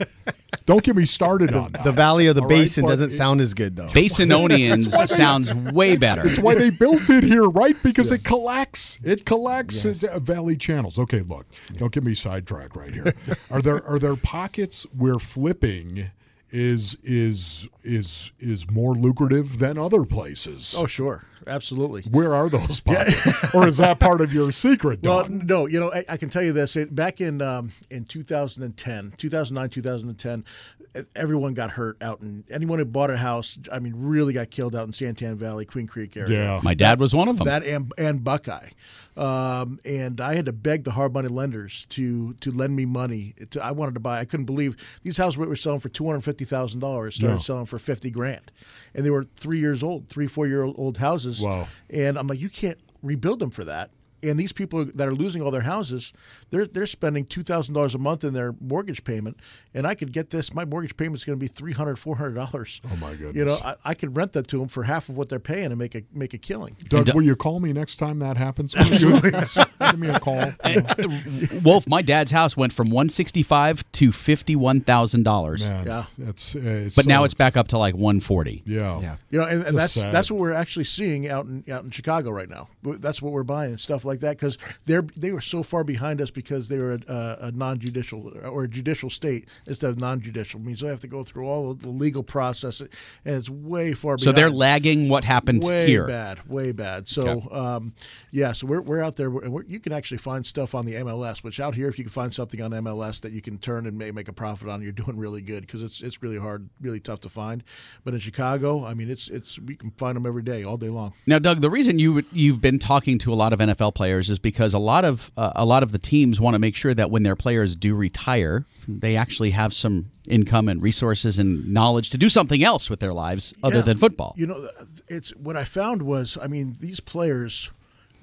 [0.65, 1.83] Don't get me started on that.
[1.83, 2.59] the valley of the All right?
[2.59, 3.87] basin But doesn't it- sound as good though.
[3.87, 6.25] Basinonians sounds way better.
[6.27, 7.75] It's why they built it here, right?
[7.83, 8.97] Because it collects.
[9.03, 10.97] It collects It's, uh, valley channels.
[10.99, 13.13] Okay, look, don't get me sidetracked right here.
[13.51, 16.11] Are there are there pockets where flipping
[16.53, 20.75] is is is is more lucrative than other places?
[20.77, 22.03] Oh, sure, absolutely.
[22.03, 23.53] Where are those pockets?
[23.55, 25.45] or is that part of your secret, Well, Don?
[25.47, 26.75] no, you know, I, I can tell you this.
[26.75, 30.82] It, back in um, in 2010, 2009, 2010, e-
[31.15, 33.57] everyone got hurt out in anyone who bought a house.
[33.71, 36.31] I mean, really got killed out in San Tan Valley, Queen Creek area.
[36.43, 36.59] yeah.
[36.63, 37.45] My dad was one of them.
[37.45, 38.69] That and, and Buckeye,
[39.17, 43.33] um, and I had to beg the hard money lenders to to lend me money.
[43.51, 44.19] To, I wanted to buy.
[44.19, 47.15] I couldn't believe these houses were selling for two hundred fifty thousand dollars.
[47.15, 47.39] Started Yeah.
[47.41, 48.51] selling for fifty grand,
[48.93, 51.41] and they were three years old, three four year old houses.
[51.41, 51.67] Wow.
[51.89, 53.89] And I'm like, you can't rebuild them for that.
[54.23, 56.13] And these people that are losing all their houses,
[56.49, 59.37] they're they're spending two thousand dollars a month in their mortgage payment,
[59.73, 60.53] and I could get this.
[60.53, 62.81] My mortgage payment is going to be three hundred, four hundred dollars.
[62.91, 63.35] Oh, my goodness!
[63.35, 63.57] You know.
[63.63, 65.93] I, I could rent that to them for half of what they're paying and make
[65.95, 66.75] a make a killing.
[66.87, 68.75] Doug, And- will you call me next time that happens?
[68.83, 70.53] Will you give me a call.
[71.63, 75.85] Wolf, my dad's house went from one sixty five to fifty one thousand dollars, Man,
[75.85, 76.05] Yeah.
[76.17, 78.63] that's, uh, it's but so- now it's back up to like one forty.
[78.65, 78.99] Yeah.
[79.01, 79.15] Yeah.
[79.31, 80.13] You know, and, and that's sad.
[80.13, 82.69] that's what we're actually seeing out in out in Chicago right now.
[82.83, 86.31] That's what we're buying stuff like that because they're they were so far behind us
[86.31, 90.59] because they were a, a, non-judicial or a judicial state instead of non-judicial.
[90.59, 92.89] means they have to go through all of the legal process, and
[93.25, 94.17] it's way far.
[94.17, 94.37] So behind.
[94.37, 96.07] they're lagging what happened way here.
[96.07, 97.07] bad, way bad.
[97.07, 97.93] So, um,
[98.31, 100.95] yeah, so we're, we're out there, and we're, you can actually find stuff on the
[100.95, 101.43] MLS.
[101.43, 103.97] Which out here, if you can find something on MLS that you can turn and
[103.97, 106.99] may make a profit on, you're doing really good because it's it's really hard, really
[106.99, 107.63] tough to find.
[108.03, 110.89] But in Chicago, I mean, it's it's we can find them every day, all day
[110.89, 111.13] long.
[111.25, 114.39] Now, Doug, the reason you you've been talking to a lot of NFL players is
[114.39, 117.09] because a lot of uh, a lot of the teams want to make sure that
[117.11, 122.17] when their players do retire, they actually have some income and resources and knowledge to
[122.17, 123.81] do something else with their lives other Yeah.
[123.81, 124.33] than football.
[124.37, 124.69] You know,
[125.07, 127.71] it's what I found was, I mean, these players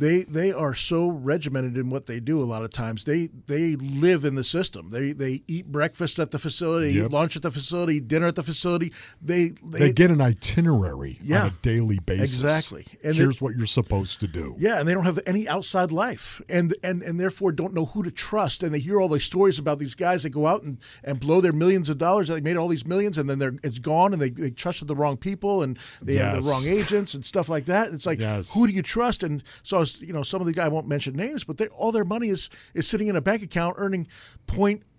[0.00, 2.42] they they are so regimented in what they do.
[2.42, 4.88] A lot of times, they they live in the system.
[4.90, 7.12] They they eat breakfast at the facility, Yep.
[7.12, 8.92] lunch at the facility, dinner at the facility.
[9.20, 11.42] They they, They get an itinerary Yeah.
[11.42, 12.42] on a daily basis.
[12.42, 12.86] Exactly.
[13.04, 14.56] And Here's what you're supposed to do.
[14.58, 18.02] Yeah, and they don't have any outside life, and and and therefore don't know who
[18.02, 18.62] to trust.
[18.62, 21.40] And they hear all these stories about these guys that go out and, and blow
[21.42, 22.28] their millions of dollars.
[22.28, 24.96] They made all these millions, and then they're it's gone, and they, they trusted the
[24.96, 27.92] wrong people, and they have the wrong agents and stuff like that.
[27.92, 28.54] It's like Yes.
[28.54, 29.22] who do you trust?
[29.22, 31.68] And so I was, you know, some of the guy won't mention names, but they
[31.68, 34.06] all their money is is sitting in a bank account earning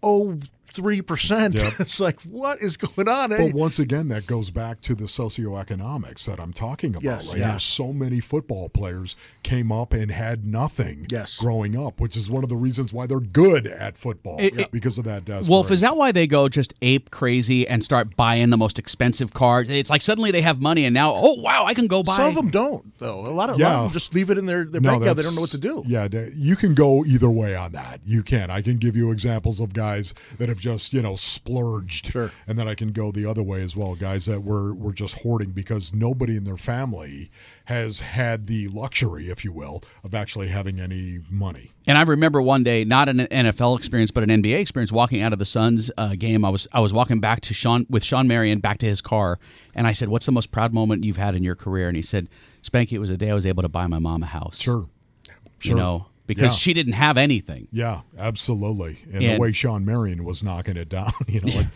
[0.03, 0.39] oh
[0.73, 1.53] 0.03 percent.
[1.55, 1.73] Yep.
[1.79, 3.31] It's like what is going on?
[3.33, 3.37] Eh?
[3.37, 7.37] But once again, that goes back to the socioeconomics that I'm talking about Yes, right
[7.37, 7.47] yeah.
[7.51, 7.57] now.
[7.57, 11.37] So many football players came up and had nothing Yes.
[11.37, 14.71] growing up, which is one of the reasons why they're good at football It- it-
[14.71, 15.49] because of that desperation.
[15.51, 19.33] Wolf, is that why they go just ape crazy and start buying the most expensive
[19.33, 19.67] cars?
[19.69, 22.17] It's like suddenly they have money and now, oh wow, I can go buy.
[22.17, 23.19] Some of them don't, though.
[23.25, 23.75] A lot of, a lot Yeah.
[23.77, 25.17] of them just leave it in their, their bank account.
[25.17, 25.83] They don't know what to do.
[25.87, 28.01] Yeah, you can go either way on that.
[28.05, 28.49] You can.
[28.51, 32.31] I can give you examples of guys that have just you know splurged, Sure.
[32.47, 33.95] and then I can go the other way as well.
[33.95, 37.29] Guys that were were just hoarding because nobody in their family
[37.65, 41.71] has had the luxury, if you will, of actually having any money.
[41.87, 45.33] And I remember one day, not an NFL experience, but an NBA experience, walking out
[45.33, 46.45] of the Suns uh, game.
[46.45, 49.39] I was I was walking back to Shawn with Shawn Marion back to his car,
[49.75, 52.03] and I said, "What's the most proud moment you've had in your career?" And he
[52.03, 52.27] said,
[52.63, 54.87] "Spanky, it was the day I was able to buy my mom a house." Sure,
[55.27, 55.75] you sure.
[55.77, 56.59] know, because Yeah.
[56.59, 57.67] she didn't have anything.
[57.71, 58.99] Yeah, absolutely.
[59.11, 61.67] And, And- the way Shawn Marion was knocking it down, you know, like,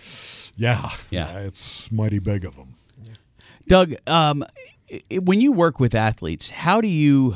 [0.55, 1.39] yeah, Yeah.
[1.39, 2.75] it's mighty big of him.
[3.67, 4.45] Doug, um,
[5.11, 7.35] when you work with athletes, how do you,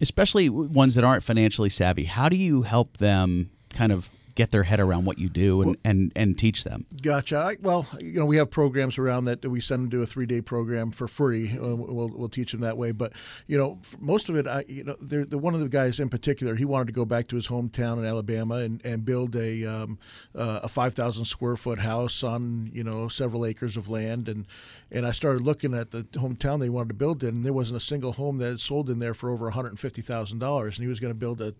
[0.00, 4.10] especially ones that aren't financially savvy, how do you help them kind of
[4.40, 6.86] get their head around what you do and, and, and teach them?
[7.02, 7.36] Gotcha.
[7.36, 10.24] I, well, you know, we have programs around that we send them to a three
[10.24, 11.58] day program for free.
[11.58, 12.92] Uh, we'll, we'll teach them that way.
[12.92, 13.12] But
[13.46, 16.08] you know, most of it, I, you know, they're, the one of the guys in
[16.08, 19.66] particular, he wanted to go back to his hometown in Alabama and, and build a
[19.66, 19.98] um,
[20.34, 24.26] uh, a five thousand square foot house on you know several acres of land.
[24.26, 24.46] And
[24.90, 27.76] and I started looking at the hometown they wanted to build in, and there wasn't
[27.76, 30.38] a single home that had sold in there for over one hundred and fifty thousand
[30.38, 31.54] dollars, and he was going to build a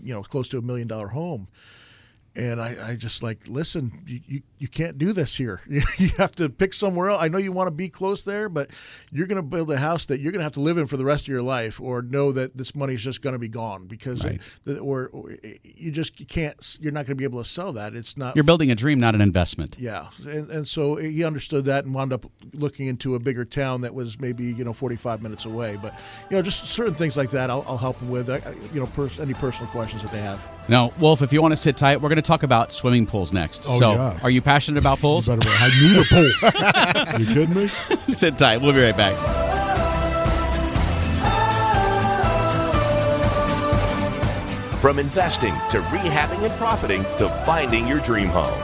[0.00, 1.48] you know close to a million dollar home
[2.36, 6.30] and I, I just like listen you, you, you can't do this here you have
[6.32, 8.70] to pick somewhere else i know you want to be close there but
[9.10, 10.96] you're going to build a house that you're going to have to live in for
[10.96, 13.86] the rest of your life or know that this money's just going to be gone
[13.86, 14.40] because Right.
[14.66, 17.94] it, or, or you just can't you're not going to be able to sell that
[17.96, 19.76] it's not You're building a dream, not an investment.
[19.80, 23.80] yeah, and, and so he understood that and wound up looking into a bigger town
[23.80, 25.76] that was maybe you know 45 minutes away.
[25.82, 25.98] But
[26.30, 28.30] you know, just certain things like that, I'll, I'll help them with.
[28.30, 28.40] I-
[28.72, 30.40] you know, pers- any personal questions that they have.
[30.70, 33.32] Now, Wolf, if you want to sit tight, we're going to talk about swimming pools
[33.32, 33.64] next.
[33.66, 34.20] Oh, so, yeah.
[34.22, 35.26] are you passionate about pools?
[35.26, 37.18] Better, I need a pool.
[37.18, 38.12] you kidding me?
[38.12, 38.62] sit tight.
[38.62, 39.16] We'll be right back.
[44.80, 48.56] From investing to rehabbing and profiting to finding your dream home.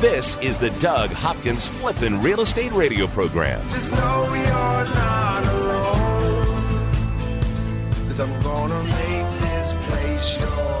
[0.00, 3.60] This is the Doug Hopkins Flippin' Real Estate Radio Program.
[3.70, 6.92] Just know you're not alone.
[8.06, 10.80] Cause I'm gonna make this place your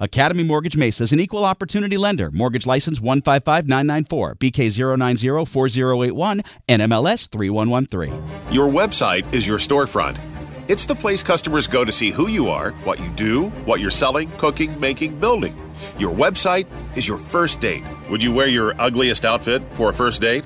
[0.00, 2.30] Academy Mortgage Mesa is an equal opportunity lender.
[2.30, 8.52] Mortgage license 155994, BK 0904081, NMLS 3113.
[8.52, 10.20] Your website is your storefront.
[10.68, 13.90] It's the place customers go to see who you are, what you do, what you're
[13.90, 15.60] selling, cooking, making, building.
[15.98, 17.82] Your website is your first date.
[18.08, 20.44] Would you wear your ugliest outfit for a first date?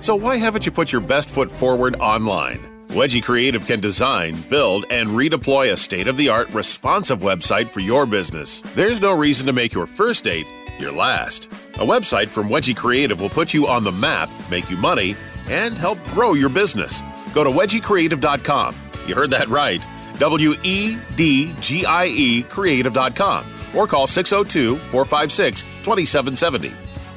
[0.00, 2.75] So why haven't you put your best foot forward online?
[2.96, 7.80] Wedgie Creative can design, build, and redeploy a state of the art responsive website for
[7.80, 8.62] your business.
[8.74, 10.46] There's no reason to make your first date
[10.78, 11.52] your last.
[11.74, 15.14] A website from Wedgie Creative will put you on the map, make you money,
[15.46, 17.02] and help grow your business.
[17.34, 18.74] Go to wedgiecreative.com.
[19.06, 19.84] You heard that right.
[20.18, 23.44] W E D G I E Creative.com
[23.74, 26.72] or call 602 456 2770.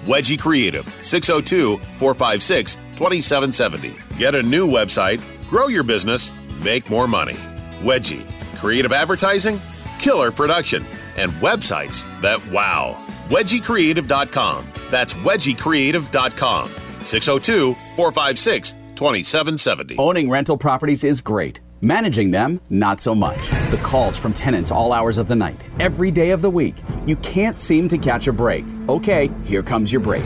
[0.05, 3.95] Wedgie Creative, 602 456 2770.
[4.17, 6.33] Get a new website, grow your business,
[6.63, 7.33] make more money.
[7.81, 8.25] Wedgie,
[8.57, 9.59] creative advertising,
[9.97, 10.85] killer production,
[11.17, 12.95] and websites that wow.
[13.29, 14.67] WedgieCreative.com.
[14.89, 16.69] That's WedgieCreative.com.
[17.03, 19.95] 602 456 2770.
[19.97, 21.59] Owning rental properties is great.
[21.81, 23.39] Managing them, not so much.
[23.71, 26.75] The calls from tenants all hours of the night, every day of the week.
[27.05, 28.65] You can't seem to catch a break.
[28.89, 30.25] Okay, here comes your break.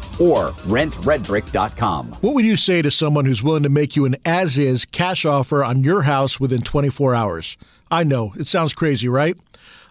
[0.21, 2.07] or rentredbrick.com.
[2.21, 5.25] What would you say to someone who's willing to make you an as is cash
[5.25, 7.57] offer on your house within 24 hours?
[7.89, 9.35] I know, it sounds crazy, right?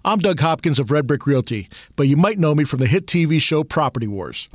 [0.05, 3.07] I'm Doug Hopkins of Red Brick Realty, but you might know me from the hit
[3.07, 4.49] TV show Property Wars.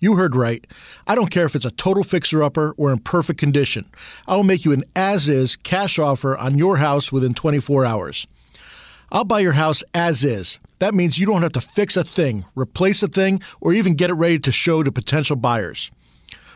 [0.00, 0.66] You heard right.
[1.06, 3.86] I don't care if it's a total fixer upper or in perfect condition.
[4.26, 8.26] I will make you an as is cash offer on your house within 24 hours.
[9.12, 10.60] I'll buy your house as is.
[10.78, 14.10] That means you don't have to fix a thing, replace a thing, or even get
[14.10, 15.90] it ready to show to potential buyers.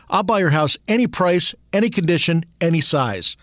[0.09, 3.35] I'll buy your house any price, any condition, any size.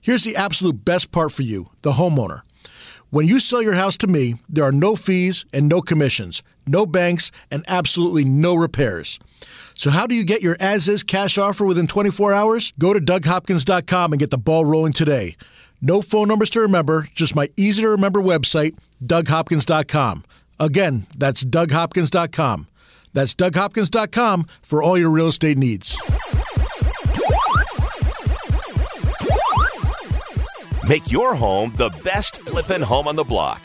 [0.00, 2.42] Here's the absolute best part for you, the homeowner.
[3.10, 6.84] When you sell your house to me, there are no fees and no commissions, no
[6.84, 9.18] banks, and absolutely no repairs.
[9.72, 12.72] So, how do you get your as is cash offer within 24 hours?
[12.78, 15.36] Go to DougHopkins.com and get the ball rolling today.
[15.80, 20.24] No phone numbers to remember, just my easy to remember website, DougHopkins.com.
[20.58, 22.66] Again, that's DougHopkins.com.
[23.12, 26.00] That's DougHopkins.com for all your real estate needs.
[30.88, 33.60] Make your home the best flippin' home on the block.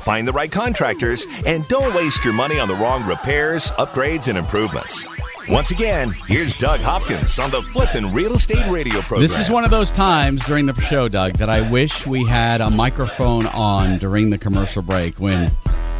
[0.00, 4.38] Find the right contractors and don't waste your money on the wrong repairs, upgrades, and
[4.38, 5.04] improvements.
[5.48, 9.20] Once again, here's Doug Hopkins on the Flippin' Real Estate Radio program.
[9.20, 12.60] This is one of those times during the show, Doug, that I wish we had
[12.60, 15.52] a microphone on during the commercial break when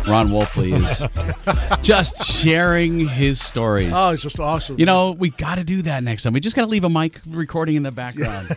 [0.07, 3.93] Ron Wolfley is just sharing his stories.
[3.95, 4.79] Oh, it's just awesome.
[4.79, 6.33] You know, we got to do that next time.
[6.33, 8.57] We just got to leave a mic recording in the background.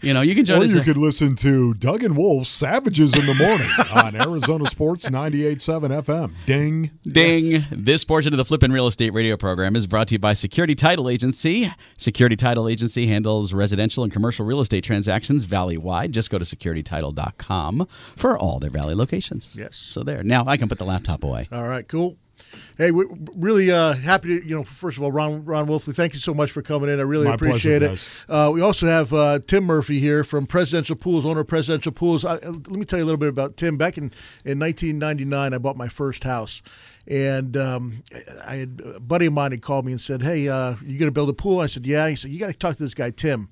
[0.00, 0.72] you know, you can join Or us.
[0.72, 6.02] you could listen to Doug and Wolf Savages in the Morning on Arizona Sports 98.7
[6.04, 6.32] FM.
[6.46, 6.90] Ding.
[7.06, 7.60] Ding.
[7.70, 10.74] This portion of the Flippin' Real Estate radio program is brought to you by Security
[10.74, 11.72] Title Agency.
[11.96, 16.12] Security Title Agency handles residential and commercial real estate transactions valley-wide.
[16.12, 19.48] Just go to securitytitle.com for all their valley locations.
[19.54, 19.76] Yes.
[19.76, 20.22] So there.
[20.22, 21.48] Now I can put the laptop away.
[21.52, 22.16] All right, cool.
[22.76, 26.12] Hey, we're really uh, happy to, you know, first of all, Ron, Ron Wolfley, thank
[26.12, 26.98] you so much for coming in.
[26.98, 28.30] I really My appreciate pleasure, it.
[28.30, 32.24] Uh, we also have uh, Tim Murphy here from Presidential Pools, owner of Presidential Pools.
[32.24, 33.78] I, let me tell you a little bit about Tim.
[33.78, 34.04] Back in,
[34.44, 36.62] in 1999, I bought my first house.
[37.08, 38.02] And um,
[38.46, 41.06] I had a buddy of mine had called me and said, "Hey, uh, you going
[41.06, 42.94] to build a pool?" I said, "Yeah." He said, "You got to talk to this
[42.94, 43.48] guy, Tim."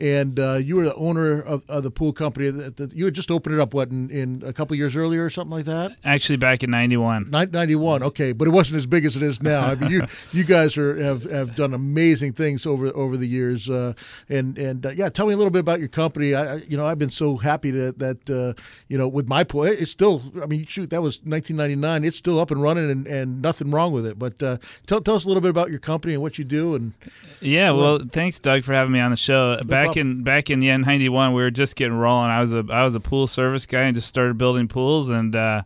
[0.00, 2.50] And uh, you were the owner of, of the pool company.
[2.50, 5.24] That, that you had just opened it up, what, in, in a couple years earlier
[5.24, 5.92] or something like that?
[6.04, 7.30] Actually, back in 91.
[7.30, 10.44] 91, okay but it wasn't as big as it is now i mean you you
[10.44, 13.92] guys are have, have done amazing things over over the years uh,
[14.28, 16.76] and and uh, yeah tell me a little bit about your company I, I you
[16.76, 20.22] know i've been so happy that that uh, you know with my pool it's still
[20.42, 23.92] i mean shoot that was 1999 it's still up and running and, and nothing wrong
[23.92, 26.38] with it but uh, tell, tell us a little bit about your company and what
[26.38, 26.94] you do and
[27.40, 29.58] Yeah, well, thanks, Doug, for having me on the show.
[29.64, 30.18] back problem.
[30.18, 32.30] in back in yeah '91, we were just getting rolling.
[32.30, 35.34] I was a I was a pool service guy and just started building pools, and
[35.34, 35.62] uh,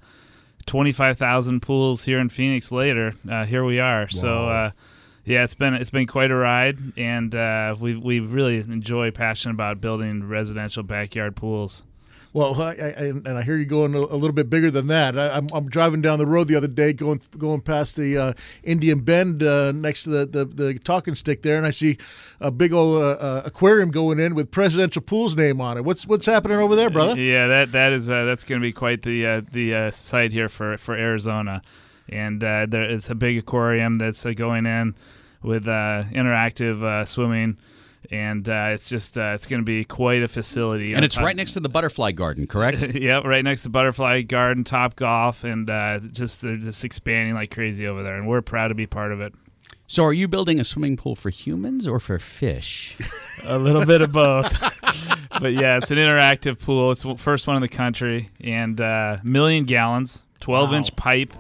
[0.67, 3.15] twenty five thousand pools here in Phoenix later.
[3.29, 4.09] Uh, here we are.
[4.09, 4.49] So.
[4.49, 4.71] Uh,
[5.27, 9.55] yeah, it's been it's been quite a ride, and uh, we we really enjoy passionate
[9.55, 11.83] about building residential backyard pools.
[12.35, 15.17] Well, I, I, and I hear you going a, little bit bigger than that.
[15.17, 18.33] I, I'm, I'm driving down the road the other day, going going past the uh,
[18.65, 21.97] Indian Bend uh, next to the, the, the talking stick there, and I see
[22.41, 25.85] a big old uh, uh, aquarium going in with Presidential Pool's name on it.
[25.85, 27.17] What's what's happening over there, brother?
[27.17, 30.49] Yeah, that that is uh, that's going to be quite the uh, the site here
[30.49, 31.63] for for Arizona,
[32.09, 34.97] and there it's a big aquarium that's going in
[35.41, 37.59] with interactive swimming.
[38.15, 40.95] And uh, it's just uh, it's going to be quite a facility.
[40.95, 42.81] And it's right next to the butterfly garden, correct?
[42.95, 47.51] yep, right next to Butterfly Garden, Top Golf, and uh, just they're just expanding like
[47.51, 49.35] crazy over there, and we're proud to be part of it.
[49.89, 52.97] So, are you building a swimming pool for humans or for fish?
[53.45, 54.53] a little bit of both.
[55.41, 56.93] but yeah, it's an interactive pool.
[56.93, 60.77] It's the first one in the country, and uh, million gallons, twelve Wow.
[60.77, 61.35] inch pipe,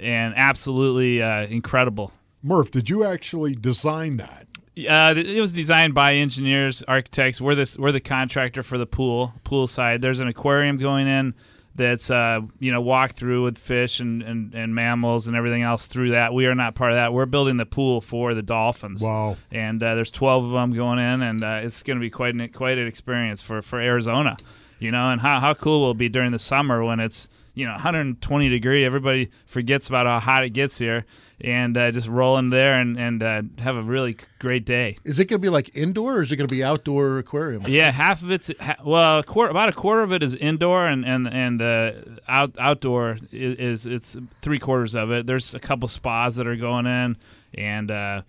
[0.00, 2.12] and absolutely uh, incredible.
[2.42, 4.45] Murph, did you actually design that?
[4.76, 7.40] Uh, it was designed by engineers, architects.
[7.40, 10.02] We're the we're the contractor for the pool pool side.
[10.02, 11.34] There's an aquarium going in
[11.76, 15.86] that's uh, you know walk through with fish and, and, and mammals and everything else
[15.86, 16.34] through that.
[16.34, 17.12] We are not part of that.
[17.12, 19.00] We're building the pool for the dolphins.
[19.00, 19.36] Wow!
[19.50, 22.34] And uh, there's 12 of them going in, and uh, it's going to be quite
[22.34, 24.36] an quite an experience for for Arizona.
[24.78, 27.66] You know, and how how cool will it be during the summer when it's you
[27.66, 28.84] know 120 degree.
[28.84, 31.06] Everybody forgets about how hot it gets here,
[31.40, 34.96] and uh, just roll in there and and uh, have a really great day.
[35.04, 37.64] Is it going to be like indoor or is it going to be outdoor aquarium?
[37.66, 40.86] Yeah, half of it's ha- well, a quarter, about a quarter of it is indoor,
[40.86, 41.92] and and and uh,
[42.28, 45.26] out outdoor is, is it's three quarters of it.
[45.26, 47.16] There's a couple spas that are going in,
[47.54, 48.22] and uh,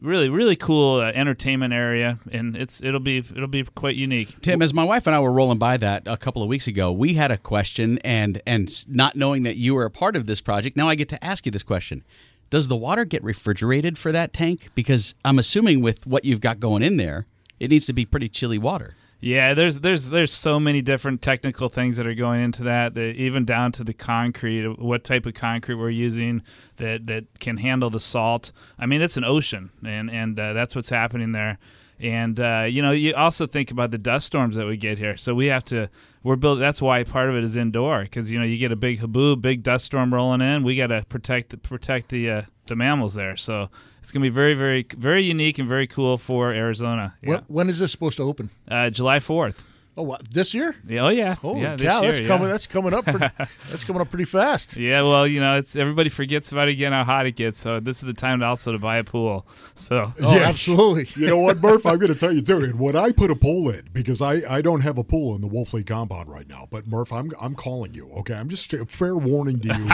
[0.00, 4.40] really really cool uh, entertainment area, and it's it'll be it'll be quite unique.
[4.42, 6.92] Tim, as my wife and I were rolling by that a couple of weeks ago,
[6.92, 10.40] we had a question, and and not knowing that you were a part of this
[10.40, 12.04] project, now I get to ask you this question:
[12.50, 14.70] Does the water get refrigerated for that tank?
[14.74, 17.26] Because I'm assuming with what you've got going in there,
[17.58, 18.94] it needs to be pretty chilly water.
[19.20, 23.14] Yeah, there's there's there's so many different technical things that are going into that, that
[23.16, 26.42] even down to the concrete, what type of concrete we're using
[26.76, 28.52] that that can handle the salt.
[28.78, 31.58] I mean, it's an ocean, and and uh, that's what's happening there.
[32.00, 35.16] And uh, you know, you also think about the dust storms that we get here.
[35.16, 35.88] So we have to
[36.22, 36.58] we're built.
[36.58, 39.42] That's why part of it is indoor because you know you get a big haboob,
[39.42, 40.64] big dust storm rolling in.
[40.64, 43.36] We got to protect the protect the uh, the mammals there.
[43.36, 43.68] So
[44.00, 47.14] it's gonna be very very very unique and very cool for Arizona.
[47.22, 47.28] Yeah.
[47.28, 48.50] When, when is this supposed to open?
[48.68, 49.62] Uh, July fourth.
[49.96, 50.74] Oh, what, this year?
[50.88, 51.36] Yeah, oh yeah.
[51.36, 52.02] Holy yeah, this cow!
[52.02, 52.26] year, that's yeah.
[52.26, 52.48] coming.
[52.48, 53.04] That's coming up.
[53.04, 53.28] Pretty,
[53.70, 54.76] that's coming up pretty fast.
[54.76, 57.60] Yeah, well, you know, it's everybody forgets about again how hot it gets.
[57.60, 59.46] So this is the time to also to buy a pool.
[59.76, 61.08] So Oh, absolutely.
[61.24, 61.86] You know what, Murph?
[61.86, 62.58] I'm going to tell you too.
[62.58, 65.40] And when I put a pool in, because I, I don't have a pool in
[65.40, 68.10] the Wolfley compound right now, but Murph, I'm I'm calling you.
[68.18, 69.86] Okay, I'm just a fair warning to you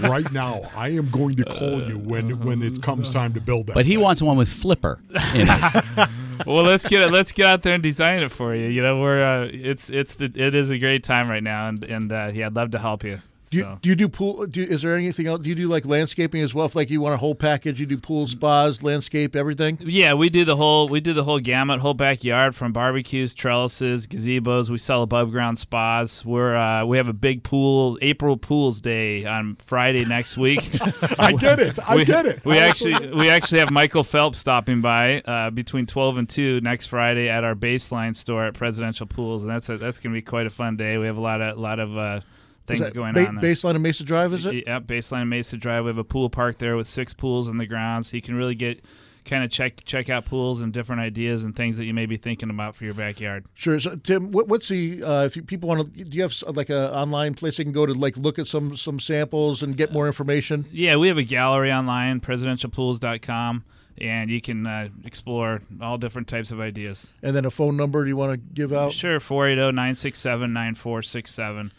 [0.08, 0.62] right now.
[0.74, 3.12] I am going to call you when when it comes uh.
[3.12, 3.74] time to build that.
[3.74, 6.08] But he wants one with flipper in it.
[6.46, 7.10] Well, let's get it.
[7.10, 8.68] Let's get out there and design it for you.
[8.68, 11.82] You know, we're uh, it's it's the, it is a great time right now, and
[11.84, 13.20] and uh, yeah, I'd love to help you.
[13.54, 13.78] Do you, So.
[13.82, 14.46] do you do pool?
[14.46, 15.40] Do is there anything else?
[15.40, 16.66] Do you do like landscaping as well?
[16.66, 19.78] If like you want a whole package, you do pool, spas, landscape, everything.
[19.80, 24.08] Yeah, we do the whole we do the whole gamut, whole backyard from barbecues, trellises,
[24.08, 24.70] gazebos.
[24.70, 26.24] We sell above ground spas.
[26.24, 30.68] We're uh, we have a big pool April Pools Day on Friday next week.
[31.18, 31.78] I get it.
[31.88, 32.44] I we, get it.
[32.44, 36.88] We actually we actually have Michael Phelps stopping by uh, between twelve and two next
[36.88, 40.46] Friday at our baseline store at Presidential Pools, and that's a, that's gonna be quite
[40.46, 40.98] a fun day.
[40.98, 42.20] We have a lot of a lot of uh,
[42.66, 43.36] things that going ba- on.
[43.36, 43.52] There.
[43.52, 44.66] Baseline and Mesa Drive, is it?
[44.66, 45.84] Yep, baseline and Mesa Drive.
[45.84, 48.10] We have a pool park there with six pools in the grounds.
[48.10, 48.82] So you can really get
[49.24, 52.16] kind of check check out pools and different ideas and things that you may be
[52.16, 53.44] thinking about for your backyard.
[53.54, 53.80] Sure.
[53.80, 56.04] So, Tim, what, what's the uh, if you, people want to?
[56.04, 58.76] Do you have like an online place they can go to like look at some
[58.76, 60.66] some samples and get more information?
[60.70, 63.64] Yeah, we have a gallery online, presidentialpools.com,
[63.98, 67.06] and you can uh, explore all different types of ideas.
[67.22, 68.92] And then a phone number do you want to give out?
[68.92, 71.72] Sure, 480 967 9467.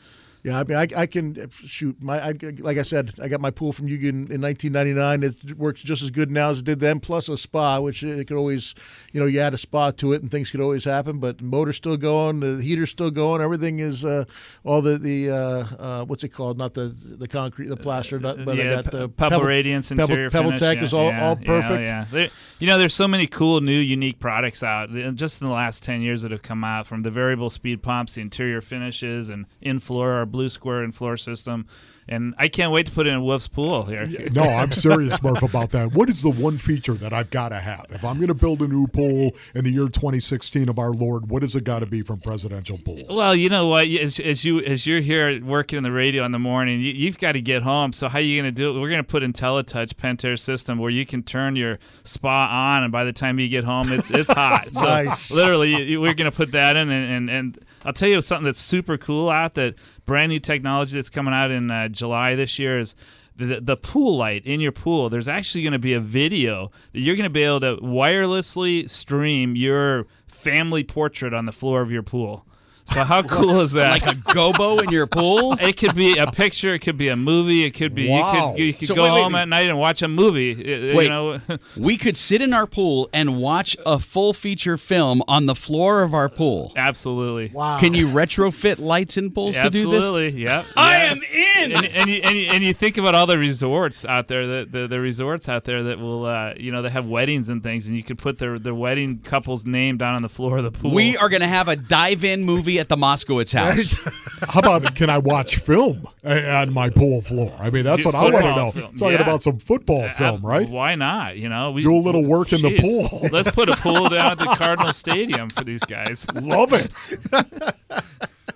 [0.46, 2.24] Yeah, I mean, I, I can shoot my.
[2.24, 5.24] I, like I said, I got my pool from Yugen in 1999.
[5.24, 7.00] It works just as good now as it did then.
[7.00, 8.76] Plus a spa, which it could always,
[9.12, 11.18] you know, you add a spa to it, and things could always happen.
[11.18, 13.42] But the motor's still going, the heater's still going.
[13.42, 14.26] Everything is uh,
[14.64, 16.60] all the the uh, uh, what's it called?
[16.60, 20.04] Not the the concrete, the plaster, not, but yeah, I got the Pebble, Radiance Pebble,
[20.04, 20.60] interior Pebble finish.
[20.60, 21.88] Tech yeah, is all yeah, all perfect.
[21.90, 22.30] Yeah, There-
[22.60, 26.02] you know, there's so many cool new unique products out just in the last 10
[26.02, 29.80] years that have come out from the variable speed pumps, the interior finishes, and in
[29.80, 31.66] floor blue square and floor system.
[32.08, 34.08] And I can't wait to put it in Wolf's pool here.
[34.32, 35.94] No, I'm serious, Murph, about that.
[35.94, 37.88] What is the one feature that I've got to have?
[37.90, 41.32] If I'm going to build a new pool in the year 2016 of our Lord,
[41.32, 43.08] what has it got to be from Presidential Pools?
[43.10, 43.88] Well, you know what?
[43.88, 47.18] As, as you as you're here working in the radio in the morning, you, you've
[47.18, 47.92] got to get home.
[47.92, 48.80] So how are you going to do it?
[48.80, 52.84] We're going to put in IntelliTouch Pentair system where you can turn your spa on,
[52.84, 54.68] and by the time you get home, it's it's hot.
[54.74, 55.32] So Nice.
[55.32, 58.22] literally, you- you- we're going to put that in, and, and and I'll tell you
[58.22, 59.76] something that's super cool out that
[60.06, 62.96] brand new technology that's coming out in uh, July this year is
[63.36, 65.10] the, the pool light in your pool.
[65.10, 68.90] There's actually going to be a video that you're going to be able to wirelessly
[68.90, 72.46] stream your family portrait on the floor of your pool.
[72.86, 73.90] So how cool is that?
[73.90, 75.56] Like a gobo in your pool?
[75.66, 76.76] It could be a picture.
[76.76, 77.64] It could be a movie.
[77.64, 78.52] It could be Wow.
[78.52, 79.42] you could you could So go wait, wait, home wait.
[79.42, 80.54] at night and watch a movie.
[80.94, 81.04] Wait.
[81.06, 81.40] You know,
[81.78, 86.04] We could sit in our pool and watch a full feature film on the floor
[86.04, 86.72] of our pool.
[86.76, 87.50] absolutely.
[87.54, 87.80] Wow.
[87.80, 89.98] Can you retrofit lights in pools to do this?
[90.04, 90.66] Absolutely, yep.
[90.78, 91.12] I yeah.
[91.12, 91.72] am in.
[91.72, 94.68] And, and, you, and, you, and you think about all the resorts out there, the,
[94.70, 97.88] the, the resorts out there that will, uh, you know, that have weddings and things,
[97.88, 100.72] and you could put their, their wedding couple's name down on the floor of the
[100.72, 100.92] pool.
[100.94, 103.94] We are going to have a dive-in movie at the Moskowitz house.
[104.50, 107.54] How about can I watch film on my pool floor?
[107.60, 108.72] I mean, that's Do what I want to know.
[108.72, 108.96] film.
[108.98, 109.22] Talking Yeah.
[109.22, 110.68] about some football Uh, film, right?
[110.70, 111.38] Why not?
[111.38, 113.28] You know, we Do a little work in the pool.
[113.32, 116.26] Let's put a pool down at the Cardinal Stadium for these guys.
[116.34, 116.92] Love it.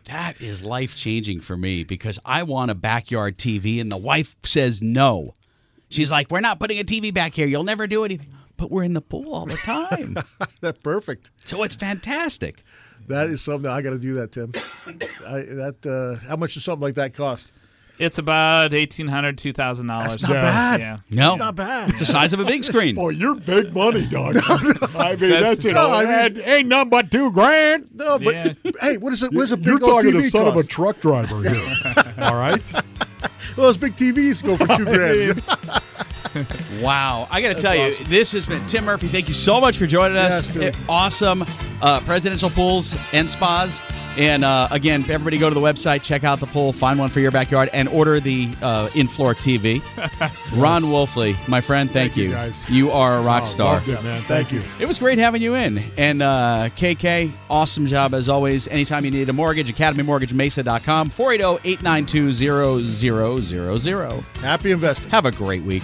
[0.05, 4.35] That is life changing for me because I want a backyard TV, and the wife
[4.43, 5.35] says no.
[5.89, 7.45] She's like, "We're not putting a TV back here.
[7.47, 10.17] You'll never do anything." But we're in the pool all the time,
[10.59, 11.31] That's perfect.
[11.45, 12.63] so it's fantastic.
[13.09, 14.53] That is something I got to do that, Tim.
[15.27, 17.51] I, that uh, how much does something like that cost?
[17.97, 20.11] It's about eighteen hundred, two thousand dollars.
[20.17, 20.79] That's not bad.
[20.79, 20.97] Yeah.
[21.11, 21.89] No, It's not bad.
[21.89, 22.95] it's the size of a big screen.
[22.95, 24.37] Boy, you're big money, dog.
[24.47, 24.63] I
[25.19, 27.89] mean, That's- that's, you No, I mean- ain't nothing but two grand.
[27.93, 28.53] No, but Yeah.
[28.79, 29.33] hey, what is it?
[29.33, 31.75] What is a big You're talking TV to son of a truck driver here.
[32.19, 32.71] All right.
[33.57, 35.43] Well, those big TVs go for two grand.
[36.81, 37.27] Wow.
[37.29, 39.07] I got to tell you, this has been Tim Murphy.
[39.07, 40.55] Thank you so much for joining us.
[40.55, 40.75] Yes.
[40.87, 41.43] Awesome
[41.81, 43.79] uh, presidential pools and spas.
[44.19, 47.21] And uh, again, everybody go to the website, check out the poll, find one for
[47.21, 49.81] your backyard, and order the uh, in floor TV.
[50.61, 52.69] Ron Wolfley, my friend, thank, Thank you, guys.
[52.69, 53.73] You are a rock Oh, star.
[53.75, 54.21] loved it, man.
[54.23, 54.61] Thank you.
[54.77, 55.77] It was great having you in.
[55.97, 58.67] And uh, KK, awesome job as always.
[58.67, 64.21] Anytime you need a mortgage, academymortgagemesa.com, 480 892 0000.
[64.41, 65.09] Happy investing.
[65.11, 65.83] Have a great week.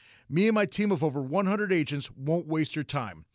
[0.33, 3.25] Me and my team of over 100 agents won't waste your time.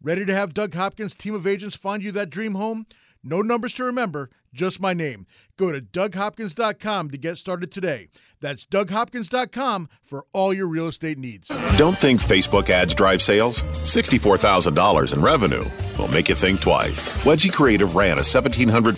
[0.00, 2.86] Ready to have Doug Hopkins' team of agents find you that dream home?
[3.24, 5.26] No numbers to remember, just my name.
[5.58, 8.08] Go to DougHopkins.com to get started today.
[8.40, 11.48] That's DougHopkins.com for all your real estate needs.
[11.78, 13.62] Don't think Facebook ads drive sales?
[13.62, 15.64] $64,000 in revenue
[15.98, 17.12] will make you think twice.
[17.24, 18.96] Wedgie Creative ran a $1,750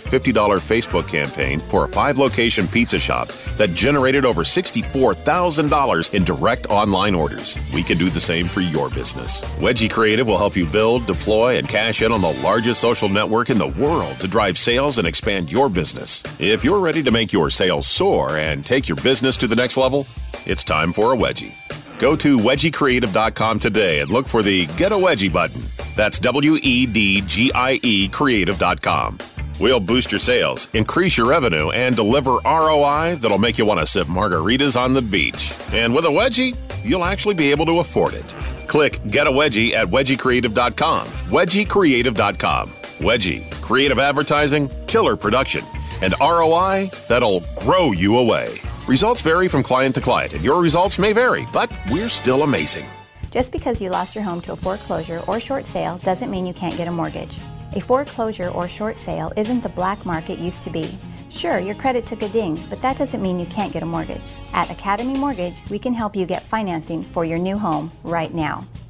[0.59, 7.15] Facebook campaign for a five location pizza shop that generated over $64,000 in direct online
[7.15, 7.57] orders.
[7.73, 9.43] We can do the same for your business.
[9.55, 13.49] Wedgie Creative will help you build, deploy, and cash in on the largest social network
[13.49, 16.23] in the world to drive sales and expand your business.
[16.39, 19.77] If you're ready to make your sales soar and take your business to the next
[19.77, 20.05] level,
[20.45, 21.53] it's time for a wedgie.
[21.99, 25.61] Go to wedgiecreative.com today and look for the Get a Wedgie button.
[25.95, 29.17] That's W E D G I E creative.com.
[29.59, 33.85] We'll boost your sales, increase your revenue, and deliver ROI that'll make you want to
[33.85, 35.53] sip margaritas on the beach.
[35.73, 38.33] And with a wedgie, you'll actually be able to afford it.
[38.67, 41.07] Click Get a Wedgie at wedgiecreative.com.
[41.07, 42.71] Wedgiecreative.com.
[42.99, 45.63] Wedgie, creative advertising, killer production,
[46.01, 48.59] and ROI that'll grow you away.
[48.87, 52.85] Results vary from client to client, and your results may vary, but we're still amazing.
[53.31, 56.53] Just because you lost your home to a foreclosure or short sale doesn't mean you
[56.53, 57.37] can't get a mortgage.
[57.75, 60.97] A foreclosure or short sale isn't the black market used to be.
[61.29, 64.33] Sure, your credit took a ding, but that doesn't mean you can't get a mortgage.
[64.53, 68.67] At Academy Mortgage, we can help you get financing for your new home right now.